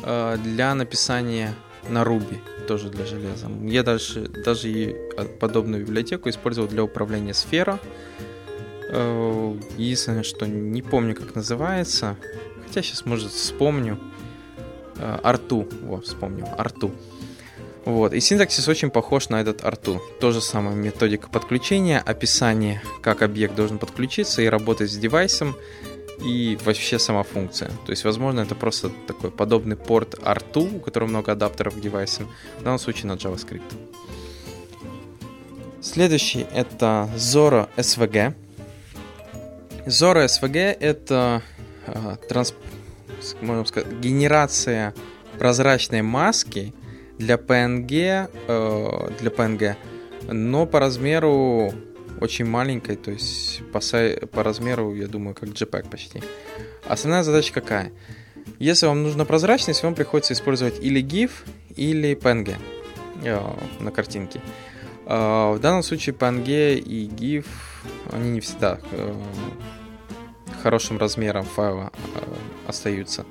для 0.03 0.74
написания 0.74 1.55
на 1.91 2.03
Ruby 2.05 2.38
тоже 2.66 2.88
для 2.88 3.05
железа. 3.05 3.49
Я 3.64 3.82
даже, 3.82 4.28
даже 4.28 4.70
и 4.70 4.97
подобную 5.41 5.84
библиотеку 5.84 6.28
использовал 6.28 6.68
для 6.68 6.84
управления 6.84 7.34
сфера. 7.34 7.80
Э, 8.93 9.57
единственное, 9.76 10.22
что 10.22 10.47
не 10.47 10.82
помню, 10.82 11.14
как 11.14 11.34
называется. 11.34 12.16
Хотя 12.66 12.82
сейчас, 12.82 13.07
может, 13.07 13.32
вспомню. 13.32 13.99
Э, 14.97 15.18
арту. 15.22 15.68
Вот, 15.82 16.07
вспомнил. 16.07 16.47
Арту. 16.57 16.93
Вот. 17.85 18.12
И 18.12 18.20
синтаксис 18.20 18.68
очень 18.68 18.91
похож 18.91 19.28
на 19.31 19.41
этот 19.41 19.64
арту. 19.64 20.03
То 20.20 20.33
же 20.33 20.41
самое 20.41 20.76
методика 20.76 21.28
подключения, 21.28 21.99
описание, 21.99 22.83
как 23.03 23.22
объект 23.22 23.55
должен 23.55 23.78
подключиться 23.78 24.43
и 24.43 24.47
работать 24.47 24.91
с 24.91 24.97
девайсом 24.97 25.57
и 26.22 26.59
вообще 26.64 26.99
сама 26.99 27.22
функция. 27.22 27.70
То 27.87 27.91
есть, 27.91 28.05
возможно, 28.05 28.41
это 28.41 28.55
просто 28.55 28.91
такой 29.07 29.31
подобный 29.31 29.76
порт 29.76 30.14
R2, 30.14 30.76
у 30.76 30.81
которого 30.81 31.09
много 31.09 31.33
адаптеров 31.33 31.76
к 31.76 31.81
девайсам, 31.81 32.28
в 32.59 32.62
данном 32.62 32.78
случае 32.78 33.07
на 33.07 33.12
JavaScript. 33.12 33.62
Следующий 35.81 36.47
это 36.53 37.09
Zoro 37.16 37.68
SVG. 37.76 38.35
Zoro 39.87 40.26
SVG 40.26 40.76
это 40.78 41.43
э, 41.87 42.16
транс, 42.28 42.55
можно 43.41 43.64
сказать, 43.64 43.91
генерация 43.95 44.95
прозрачной 45.39 46.03
маски 46.03 46.74
для 47.21 47.37
PNG, 47.37 48.31
э, 48.49 49.11
для 49.21 49.31
PNG, 49.31 49.77
но 50.33 50.66
по 50.66 50.81
размеру 50.81 51.73
очень 52.21 52.47
маленькой, 52.47 52.97
то 52.97 53.11
есть 53.11 53.62
по, 53.73 53.81
по 54.27 54.43
размеру, 54.43 54.95
я 54.95 55.07
думаю, 55.07 55.35
как 55.35 55.51
JPEG 55.51 55.91
почти. 55.91 56.23
Основная 56.89 57.23
задача 57.23 57.53
какая? 57.53 57.93
Если 58.59 58.87
вам 58.87 59.03
нужна 59.03 59.25
прозрачность, 59.25 59.83
вам 59.83 59.95
приходится 59.95 60.33
использовать 60.33 60.83
или 60.83 61.03
GIF, 61.03 61.31
или 61.77 62.16
PNG 62.16 62.57
э, 63.25 63.41
на 63.81 63.91
картинке. 63.91 64.41
Э, 65.07 65.53
в 65.53 65.59
данном 65.61 65.83
случае 65.83 66.14
PNG 66.14 66.79
и 66.79 67.07
GIF, 67.07 67.47
они 68.12 68.31
не 68.31 68.41
всегда 68.41 68.81
э, 68.93 69.14
хорошим 70.62 70.97
размером 70.97 71.45
файла 71.45 71.93
остаются. 72.66 73.27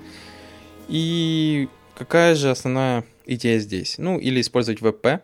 И 0.88 1.70
какая 1.96 2.36
же 2.36 2.52
основная 2.52 3.04
идея 3.34 3.59
здесь? 3.59 3.97
Ну, 3.97 4.17
или 4.17 4.41
использовать 4.41 4.82
WebP, 4.82 5.21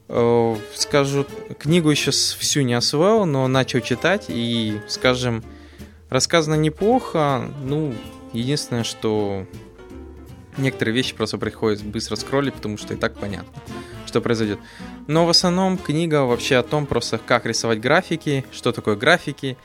Э, 0.08 0.56
скажу, 0.74 1.26
книгу 1.58 1.90
еще 1.90 2.10
всю 2.10 2.62
не 2.62 2.74
освоил, 2.74 3.26
но 3.26 3.46
начал 3.48 3.80
читать 3.80 4.26
и, 4.28 4.80
скажем, 4.88 5.44
рассказано 6.08 6.54
неплохо. 6.54 7.44
Ну, 7.62 7.94
единственное, 8.32 8.84
что 8.84 9.46
некоторые 10.56 10.94
вещи 10.94 11.14
просто 11.14 11.38
приходится 11.38 11.84
быстро 11.84 12.16
скроллить, 12.16 12.54
потому 12.54 12.76
что 12.78 12.94
и 12.94 12.96
так 12.96 13.14
понятно, 13.14 13.52
что 14.06 14.20
произойдет. 14.20 14.58
Но 15.06 15.26
в 15.26 15.30
основном 15.30 15.78
книга 15.78 16.24
вообще 16.24 16.56
о 16.56 16.62
том 16.62 16.86
просто, 16.86 17.18
как 17.18 17.46
рисовать 17.46 17.80
графики, 17.80 18.44
что 18.52 18.72
такое 18.72 18.96
графики, 18.96 19.56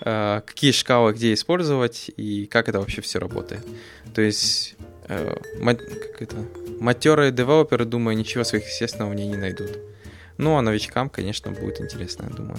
какие 0.00 0.72
шкалы 0.72 1.12
где 1.12 1.34
использовать 1.34 2.10
и 2.16 2.46
как 2.46 2.68
это 2.68 2.80
вообще 2.80 3.02
все 3.02 3.18
работает. 3.18 3.66
То 4.14 4.22
есть 4.22 4.76
э, 5.08 5.34
как 5.62 6.22
это, 6.22 6.36
матерые 6.80 7.32
девелоперы, 7.32 7.84
думаю, 7.84 8.16
ничего 8.16 8.44
сверхъестественного 8.44 9.10
в 9.10 9.14
ней 9.14 9.26
не 9.26 9.36
найдут. 9.36 9.78
Ну, 10.38 10.56
а 10.56 10.62
новичкам, 10.62 11.10
конечно, 11.10 11.50
будет 11.50 11.80
интересно, 11.80 12.28
я 12.30 12.34
думаю. 12.34 12.58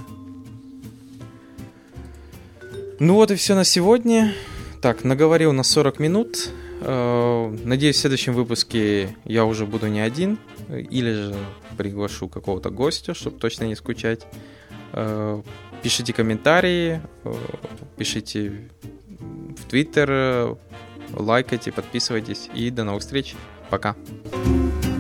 Ну 3.00 3.16
вот 3.16 3.32
и 3.32 3.36
все 3.36 3.56
на 3.56 3.64
сегодня. 3.64 4.34
Так, 4.82 5.04
наговорил 5.04 5.54
на 5.54 5.64
40 5.64 6.00
минут. 6.00 6.50
Э, 6.82 7.58
надеюсь, 7.64 7.96
в 7.96 8.00
следующем 8.00 8.34
выпуске 8.34 9.16
я 9.26 9.46
уже 9.46 9.66
буду 9.66 9.88
не 9.88 10.02
один, 10.02 10.38
или 10.70 11.12
же 11.12 11.36
приглашу 11.78 12.28
какого-то 12.28 12.70
гостя, 12.70 13.16
чтобы 13.16 13.40
точно 13.40 13.66
не 13.66 13.76
скучать. 13.76 14.28
Э, 14.94 15.42
пишите 15.82 16.14
комментарии, 16.14 17.02
э, 17.24 17.34
пишите 17.98 18.70
в 19.58 19.70
Твиттер, 19.70 20.58
лайкайте, 21.14 21.72
подписывайтесь 21.72 22.50
и 22.54 22.70
до 22.70 22.84
новых 22.84 23.02
встреч. 23.02 23.36
Пока. 23.70 23.96
thank 24.34 24.86
you 24.86 24.91